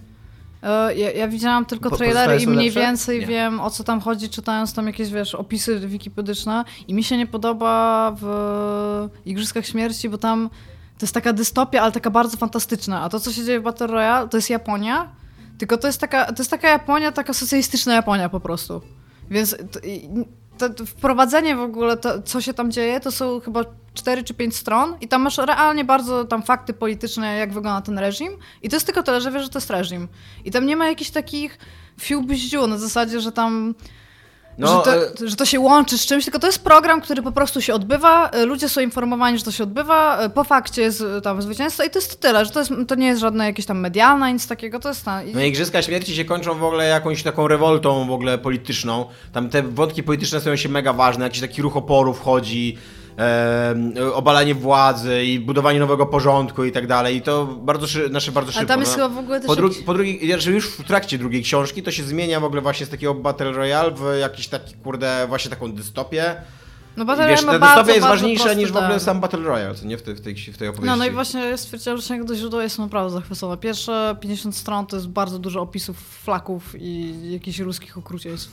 [0.95, 2.80] ja, ja widziałam tylko trailery i mniej lepsze?
[2.80, 3.25] więcej Nie.
[3.25, 7.27] wiem o co tam chodzi, czytając tam jakieś, wiesz, opisy wikipedyczne i mi się nie
[7.27, 10.49] podoba w Igrzyskach Śmierci, bo tam
[10.97, 13.88] to jest taka dystopia, ale taka bardzo fantastyczna, a to co się dzieje w Battle
[13.88, 15.09] Royale to jest Japonia,
[15.60, 18.82] tylko to jest taka, to jest taka Japonia, taka socjalistyczna Japonia po prostu.
[19.30, 19.55] Więc
[20.57, 24.34] to, to, wprowadzenie w ogóle, to, co się tam dzieje, to są chyba 4 czy
[24.34, 28.32] 5 stron i tam masz realnie bardzo tam fakty polityczne, jak wygląda ten reżim
[28.64, 30.07] i to jest tylko tyle, że wiesz, że to jest reżim.
[30.45, 31.57] I tam nie ma jakichś takich
[31.99, 33.76] fiu bździu na zasadzie, że tam
[34.58, 37.22] No, że, to, e, że to się łączy z czymś, tylko to jest program, który
[37.22, 40.82] po prostu się odbywa, y, ludzie są informowani, że to się odbywa, y, po fakcie
[40.82, 43.66] jest tam zwycięstwo i to jest tyle, że to, jest, to nie jest żadne jakieś
[43.66, 46.88] tam medialne, nic takiego, to jest ta, i, No Igrzyska Śmierci się kończą w ogóle
[46.88, 49.06] jakąś taką rewoltą w ogóle polityczną.
[49.34, 52.78] Tam te wątki polityczne stają się mega ważne, jakiś taki ruch oporu wchodzi,
[53.20, 57.15] em, obalanie władzy i budowanie nowego porządku i tak dalej.
[57.15, 58.59] I to bardzo, szy, znaczy bardzo szybko.
[58.59, 59.03] Ale tam jest no.
[59.03, 61.91] chyba w ogóle też Po, drugi, po drugiej, znaczy już w trakcie drugiej książki to
[61.91, 65.72] się zmienia w ogóle właśnie z takiego Battle Royale w jakiś taki, kurde, właśnie taką
[65.72, 66.36] dystopię.
[66.97, 69.39] No Battle Royale ta ma bardzo, jest bardzo ważniejsza prosty niż w ogóle sam Battle
[69.39, 70.89] Royale, co nie w tej, w tej, w tej opowieści.
[70.89, 73.57] No, no i właśnie ja stwierdziłam, że do źródła jestem naprawdę zachwycona.
[73.57, 78.51] Pierwsze 50 stron to jest bardzo dużo opisów flaków i jakichś ruskich okrucieństw.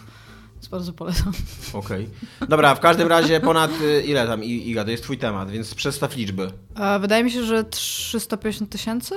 [0.67, 1.33] Więc bardzo polecam.
[1.73, 2.09] Okej.
[2.49, 5.75] Dobra, w każdym razie ponad y, ile tam, I- Iga, to jest twój temat, więc
[5.75, 6.51] przestaw liczby.
[7.01, 9.15] Wydaje mi się, że 350 tysięcy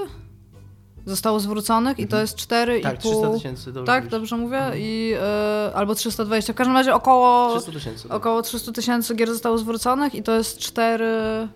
[1.06, 2.82] zostało zwróconych i to jest 4,5...
[2.84, 3.72] Tak, 300 tysięcy.
[3.74, 4.12] dobrze Tak, mówisz.
[4.12, 4.62] dobrze mówię?
[4.76, 6.54] I, e, albo 320.
[6.54, 8.04] W każdym razie około 300 tysięcy.
[8.08, 8.18] tak.
[8.18, 11.47] około 300 tysięcy gier zostało zwróconych i to jest 4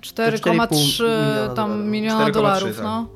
[0.00, 1.86] 4,5 4,3 miliona tam dolarów.
[1.90, 2.84] miliona 4,3, dolarów, tak.
[2.84, 3.08] no.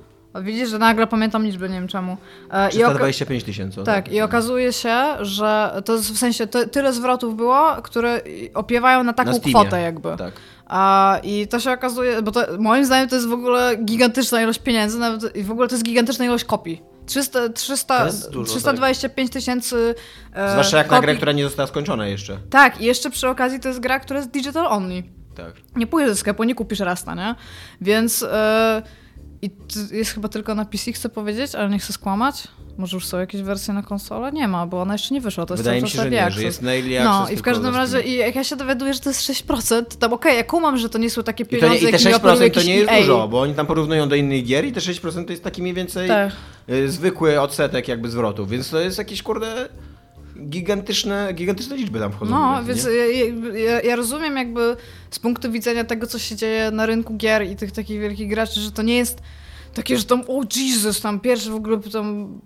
[0.43, 2.17] Widzisz, że nagle pamiętam liczbę, nie wiem czemu.
[2.51, 3.83] E, i oka- 325 tysięcy.
[3.85, 8.21] tak, i okazuje się, że to jest w sensie to, tyle zwrotów było, które
[8.55, 10.17] opiewają na taką Na kwotę jakby.
[10.17, 10.33] Tak.
[10.67, 14.59] A, I to się okazuje, bo to, moim zdaniem to jest w ogóle gigantyczna ilość
[14.59, 16.83] pieniędzy, nawet i w ogóle to jest gigantyczna ilość kopii.
[17.07, 19.95] 300, To 300, jest dużo, 325 tysięcy
[20.35, 21.07] e, Zwłaszcza jak na kopii.
[21.07, 22.39] grę, która nie została skończona jeszcze.
[22.51, 25.03] Tak, i jeszcze przy okazji to jest gra, która jest digital only.
[25.35, 25.53] Tak.
[25.77, 27.35] Nie pójdziesz do sklepu, nie kupisz rasta, nie?
[27.81, 28.83] Więc e,
[29.43, 29.51] I
[29.93, 32.49] jest chyba tylko na PC, chcę powiedzieć, ale nie chcę skłamać.
[32.79, 34.33] Może już są jakieś wersje na konsolę?
[34.33, 35.47] Nie ma, bo ona jeszcze nie wyszła.
[35.47, 37.75] To jest Wydaje mi się, że nie, że jest na early No i w każdym
[37.77, 40.79] razie, i jak ja się dowiaduję, że to jest 6%, to tam okej, ja kumam,
[40.79, 42.63] że to nie są takie I, to pieniądze, nie, I te jakimi 6% operuje to
[42.63, 43.01] nie jest EA.
[43.01, 45.75] dużo, bo oni tam porównują do innych gier i te 6% to jest taki mniej
[45.75, 46.33] więcej Tak.
[46.71, 49.69] y, zwykły odsetek jakby zwrotów, więc to jest jakieś kurde
[50.41, 52.31] gigantyczne, gigantyczne liczby tam wchodzą.
[52.31, 53.07] No, więc ja,
[53.59, 54.77] ja, ja rozumiem jakby
[55.11, 58.61] z punktu widzenia tego, co się dzieje na rynku gier i tych takich wielkich graczy,
[58.61, 59.23] że to nie jest
[59.75, 62.41] takie, że tam, o Jesus, tam pierwszy w ogóle tam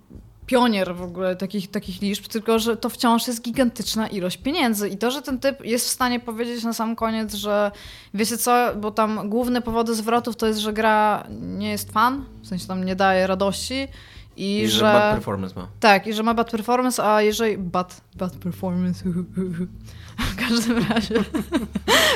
[0.45, 4.97] pionier w ogóle takich, takich liczb, tylko że to wciąż jest gigantyczna ilość pieniędzy i
[4.97, 7.71] to, że ten typ jest w stanie powiedzieć na sam koniec, że
[8.13, 12.47] wiecie co, bo tam główne powody zwrotów to jest, że gra nie jest fan, w
[12.47, 13.87] sensie tam nie daje radości
[14.37, 14.83] i, I że że...
[14.83, 15.67] bad performance ma.
[15.79, 17.57] Tak, i że ma bad performance, a jeżeli...
[17.57, 19.03] Bad, bad performance.
[20.17, 21.15] W każdym razie...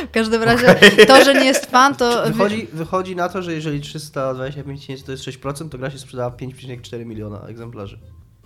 [0.08, 0.76] W każdym razie
[1.08, 2.24] to, że nie jest fan, to...
[2.26, 6.30] Wychodzi, wychodzi na to, że jeżeli 325 tysięcy to jest 6%, to gra się sprzedała
[6.30, 8.00] w 5,4 miliona egzemplarzy.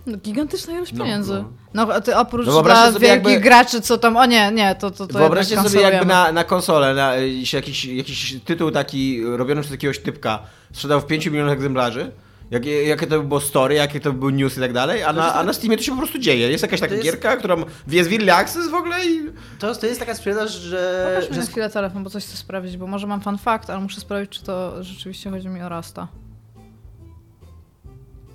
[0.06, 1.44] No, gigantyczna ilość No, pieniędzy.
[1.74, 4.16] No, a ty oprócz No dla wielkich jakby- graczy, co tam...
[4.16, 7.84] O nie, nie, to to, to Wyobraźcie sobie jakby na, na konsolę na, y, jakiś,
[7.84, 10.38] jakiś tytuł taki robiony przez jakiegoś typka
[10.72, 12.12] sprzedał w 5 milionach egzemplarzy.
[12.52, 15.12] Jakie, jakie to by było story, jakie to by był news i tak dalej, a
[15.12, 16.50] na, a na Steamie to się po prostu dzieje.
[16.50, 17.56] Jest jakaś taka jest- gierka, która
[17.88, 19.30] jest w Early Access w ogóle i...
[19.58, 21.12] To, to jest taka sprzedaż, że...
[21.14, 23.70] Pokaż mi że na chwilę telefon, bo coś chcę sprawdzić, bo może mam fan fakt,
[23.70, 26.08] ale muszę sprawdzić, czy to rzeczywiście chodzi mi o Rasta.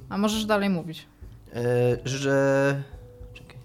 [0.09, 1.05] A możesz dalej mówić.
[1.55, 1.61] E,
[2.05, 2.83] że...
[3.33, 3.57] Czekaj.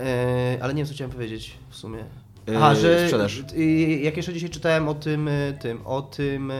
[0.00, 2.04] E, ale nie wiem, co chciałem powiedzieć w sumie.
[2.46, 3.04] Yy, Aha, że...
[3.04, 3.42] sprzedaż.
[4.00, 6.52] Jak jeszcze dzisiaj czytałem o tym, y, tym, o tym...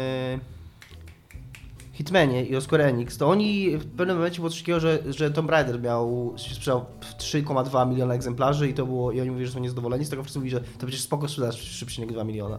[2.01, 5.30] Hitmanie i o Square Enix, to oni w pewnym momencie było coś takiego, że, że
[5.30, 9.53] Tomb Raider miał, sprzedał w 3,2 miliona egzemplarzy i to było, i oni mówili, że
[9.53, 12.59] są niezadowoleni z tego, wszyscy mówili, że to przecież spoko sprzedaż 3,2 miliona.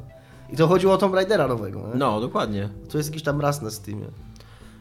[0.49, 1.95] I to chodziło o Tomb Raidera nowego, nie?
[1.95, 2.69] No, dokładnie.
[2.89, 4.05] To jest jakiś tam raz na Steamie.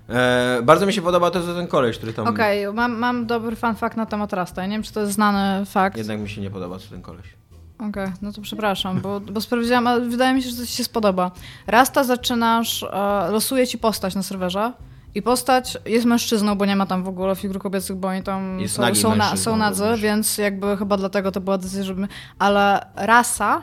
[0.08, 2.26] E, bardzo mi się podoba to, że ten koleś, który tam...
[2.26, 4.62] Okej, mam, mam dobry fan fakt na temat Rasta.
[4.62, 5.96] Ja nie wiem, czy to jest znany fakt.
[5.96, 7.39] Jednak mi się nie podoba, co ten koleś.
[7.88, 10.84] Okej, no to przepraszam, bo, bo sprawdziłam, ale wydaje mi się, że to ci się
[10.84, 11.30] spodoba.
[11.66, 14.72] Rasta zaczynasz, e, losuje ci postać na serwerze
[15.14, 18.60] i postać jest mężczyzną, bo nie ma tam w ogóle figur kobiecych, bo oni tam
[18.60, 20.00] Jest są, są, na, są nadzy, również.
[20.00, 22.08] więc jakby chyba dlatego to była decyzja, żeby...
[22.38, 23.62] Ale rasa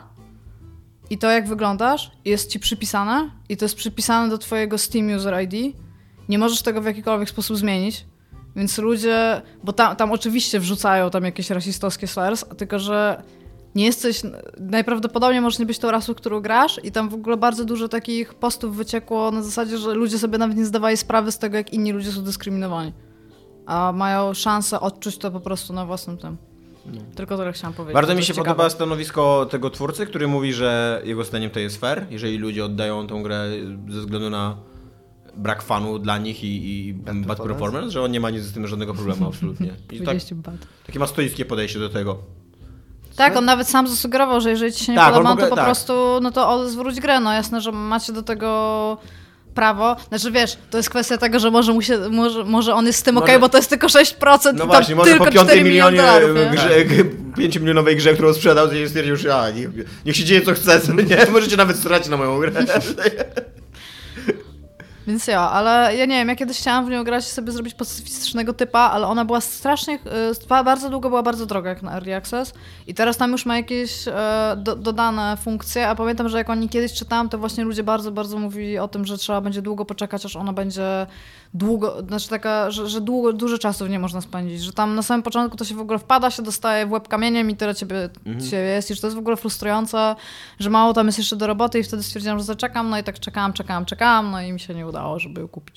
[1.10, 5.42] i to, jak wyglądasz, jest ci przypisane i to jest przypisane do twojego Steam User
[5.42, 5.76] ID.
[6.28, 8.06] Nie możesz tego w jakikolwiek sposób zmienić.
[8.56, 13.22] Więc ludzie, bo tam, tam oczywiście wrzucają tam jakieś rasistowskie slurs, tylko że
[13.78, 14.22] nie jesteś,
[14.60, 18.34] najprawdopodobniej możesz nie być tą rasą, którą grasz i tam w ogóle bardzo dużo takich
[18.34, 21.92] postów wyciekło na zasadzie, że ludzie sobie nawet nie zdawali sprawy z tego, jak inni
[21.92, 22.92] ludzie są dyskryminowani.
[23.66, 26.36] A mają szansę odczuć to po prostu na własnym tym.
[27.14, 27.94] Tylko tyle chciałam powiedzieć.
[27.94, 28.70] Bardzo mi się jest podoba ciekawe.
[28.70, 33.22] stanowisko tego twórcy, który mówi, że jego zdaniem to jest fair, jeżeli ludzie oddają tą
[33.22, 33.48] grę
[33.88, 34.56] ze względu na
[35.36, 37.36] brak fanu dla nich i, i bad, performance.
[37.36, 39.74] performance, że on nie ma nic z tym żadnego problemu absolutnie.
[39.92, 40.54] I tak, bad.
[40.86, 42.18] takie ma stoickie podejście do tego.
[43.18, 45.56] Tak, on nawet sam zasugerował, że jeżeli ci się nie Tak, podoba, ogóle- to po
[45.56, 45.64] tak.
[45.64, 47.20] prostu no to zwróć grę.
[47.20, 48.96] No jasne, że macie do tego
[49.54, 49.96] prawo.
[50.08, 53.02] Znaczy wiesz, to jest kwestia tego, że może, mu się, może, może on jest z
[53.02, 55.30] tym Może- okej, bo to jest tylko 6% No i właśnie, tam może tylko po
[55.30, 56.36] 4 piątej miliony milionie dolarów.
[56.36, 56.56] nie?
[56.56, 57.04] grze,
[57.38, 59.68] 5 milionowej grze, którą sprzedał, to stwierdził, że a, niech,
[60.06, 61.26] niech się dzieje co chce, nie?
[61.32, 62.50] Możecie nawet strać na moją grę.
[65.08, 67.74] Więc ja, ale ja nie wiem, ja kiedyś chciałam w nią grać i sobie zrobić
[67.74, 69.94] pacyfistycznego typa, ale ona była strasznie,
[70.42, 72.54] y, bardzo długo była bardzo droga jak na Early Access
[72.86, 74.12] i teraz tam już ma jakieś e,
[74.56, 78.38] do, dodane funkcje, a pamiętam, że jak oni kiedyś czytałam, to właśnie ludzie bardzo, bardzo
[78.38, 81.06] mówili o tym, że trzeba będzie długo poczekać, aż ona będzie
[81.54, 85.02] długo, znaczy taka, że, że długo, dużo czasu w nie można spędzić, że tam na
[85.02, 88.08] samym początku to się w ogóle wpada, się dostaje w łeb kamieniem i tyle ciebie,
[88.50, 90.16] ciebie jest i że to jest w ogóle frustrujące,
[90.60, 93.18] że mało tam jest jeszcze do roboty i wtedy stwierdziłam, że zaczekam, no i tak
[93.20, 95.76] czekałam, czekałam, czekałam, no i mi się nie udało, żeby ją kupić.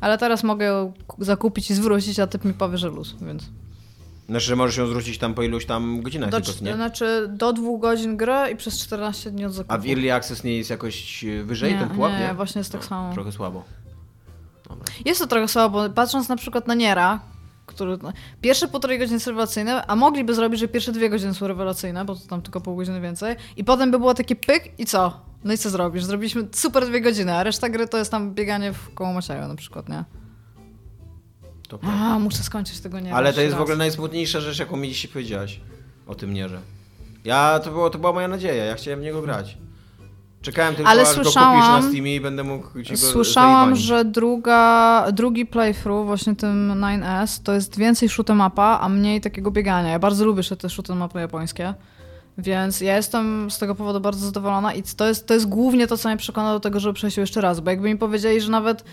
[0.00, 3.44] Ale teraz mogę ją ku- zakupić i zwrócić, a typ mi powie, że luz, więc...
[4.28, 6.74] Znaczy, że możesz ją zwrócić tam po iluś tam godzinach Do, tylko, nie?
[6.74, 9.74] znaczy do dwóch godzin gry i przez 14 dni od zakupu.
[9.74, 12.34] A w Early Access nie jest jakoś e, wyżej nie, ten pułap, nie, nie?
[12.34, 13.12] właśnie jest tak samo.
[13.14, 13.64] Trochę słabo.
[15.04, 17.20] Jest to trochę słabo, bo patrząc na przykład na Niera,
[17.66, 21.46] który no, pierwsze półtorej godziny są rewelacyjne, a mogliby zrobić, że pierwsze dwie godziny są
[21.48, 24.86] rewelacyjne, bo to tam tylko pół godziny więcej, i potem by było takie pyk i
[24.86, 25.20] co?
[25.44, 26.04] No i co zrobisz?
[26.04, 29.54] Zrobiliśmy super dwie godziny, a reszta gry to jest tam bieganie w koło Macieja na
[29.56, 30.04] przykład, nie?
[31.68, 31.78] To.
[31.82, 33.16] A, muszę skończyć tego Niera.
[33.16, 33.62] Ale to jest w raz.
[33.62, 35.60] ogóle najsmutniejsza rzecz, jaką mi dzisiaj powiedziałaś
[36.06, 36.60] o tym Nierze.
[37.24, 39.58] Ja, to, było, to była moja nadzieja, ja chciałem w niego grać.
[40.42, 43.76] Czekałem tylko, Ale aż go słyszałam- kupisz na Steamie i będę mógł ci go Słyszałam,
[43.76, 49.50] że druga, drugi playthrough, właśnie tym 9S, to jest więcej shoot'em upa, a mniej takiego
[49.50, 49.90] biegania.
[49.90, 51.74] Ja bardzo lubię te shoot'em upy japońskie.
[52.38, 55.96] Więc ja jestem z tego powodu bardzo zadowolona i to jest, to jest głównie to,
[55.96, 58.84] co mnie przekona do tego, żeby przejść jeszcze raz, bo jakby mi powiedzieli, że nawet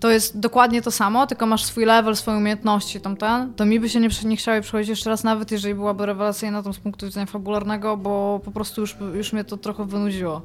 [0.00, 3.88] to jest dokładnie to samo, tylko masz swój level, swoje umiejętności, tamten, to mi by
[3.88, 7.26] się nie, nie chciało przechodzić jeszcze raz, nawet jeżeli byłaby rewelacyjna tam z punktu widzenia
[7.26, 10.42] fabularnego, bo po prostu już, już mnie to trochę wynudziło,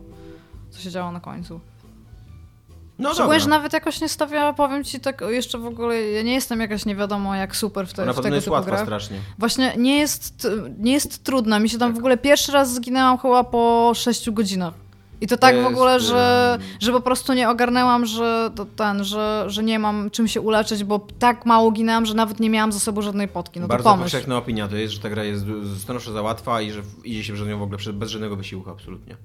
[0.72, 1.59] co się działo na końcu.
[2.99, 3.43] No Szczególnie, dobra.
[3.43, 6.86] że nawet jakoś nie stawiała, powiem ci tak jeszcze w ogóle, ja nie jestem jakaś
[6.86, 8.82] nie wiadomo jak super w, te, Ona w tego jest typu łatwa grach.
[8.84, 9.17] strasznie.
[9.39, 10.47] Właśnie nie jest,
[10.80, 11.59] nie jest trudna.
[11.59, 14.74] Mi się tam w ogóle pierwszy raz zginęłam chyba po 6 godzinach.
[15.22, 18.65] I to tak w jest, ogóle, że, ym, że po prostu nie ogarnęłam, że to
[18.65, 22.49] ten, że, że nie mam czym się uleczyć, bo tak mało ginęłam, że nawet nie
[22.49, 23.59] miałam za sobą żadnej potki.
[23.59, 24.03] No to Bardzo pomyśl.
[24.03, 25.45] powszechna opinia to jest, że ta gra jest
[25.82, 29.15] stanowczo za łatwa i że idzie się przez nią w ogóle bez żadnego wysiłku, absolutnie.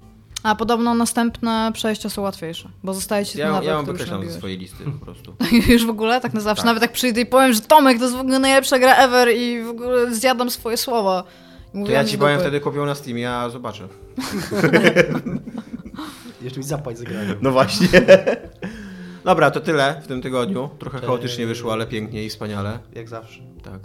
[0.46, 4.30] A podobno następne przejścia są łatwiejsze, bo zostaje ci ten Ja, level, ja ją wykreślam
[4.30, 5.34] ze swojej listy po prostu.
[5.72, 6.62] Już w ogóle tak na zawsze.
[6.62, 6.66] Tak.
[6.66, 9.62] Nawet jak przyjdę i powiem, że Tomek to jest w ogóle najlepsza gra ever i
[9.62, 11.24] w ogóle zjadam swoje słowa.
[11.72, 12.24] To ja "Nie ci dupy".
[12.24, 13.88] powiem wtedy kupią na Steamie, a zobaczę.
[16.42, 17.34] Jeszcze mi zapać zagranie.
[17.42, 17.88] No właśnie.
[19.24, 20.70] Dobra, to tyle w tym tygodniu.
[20.78, 22.78] Trochę chaotycznie wyszło, ale pięknie i wspaniale.
[22.94, 23.40] Jak zawsze.
[23.64, 23.80] Tak.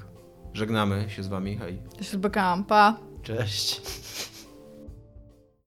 [0.53, 1.79] Żegnamy się z wami, hej.
[1.97, 2.63] Ja się zbykałam.
[2.63, 2.97] Pa.
[3.23, 3.81] Cześć.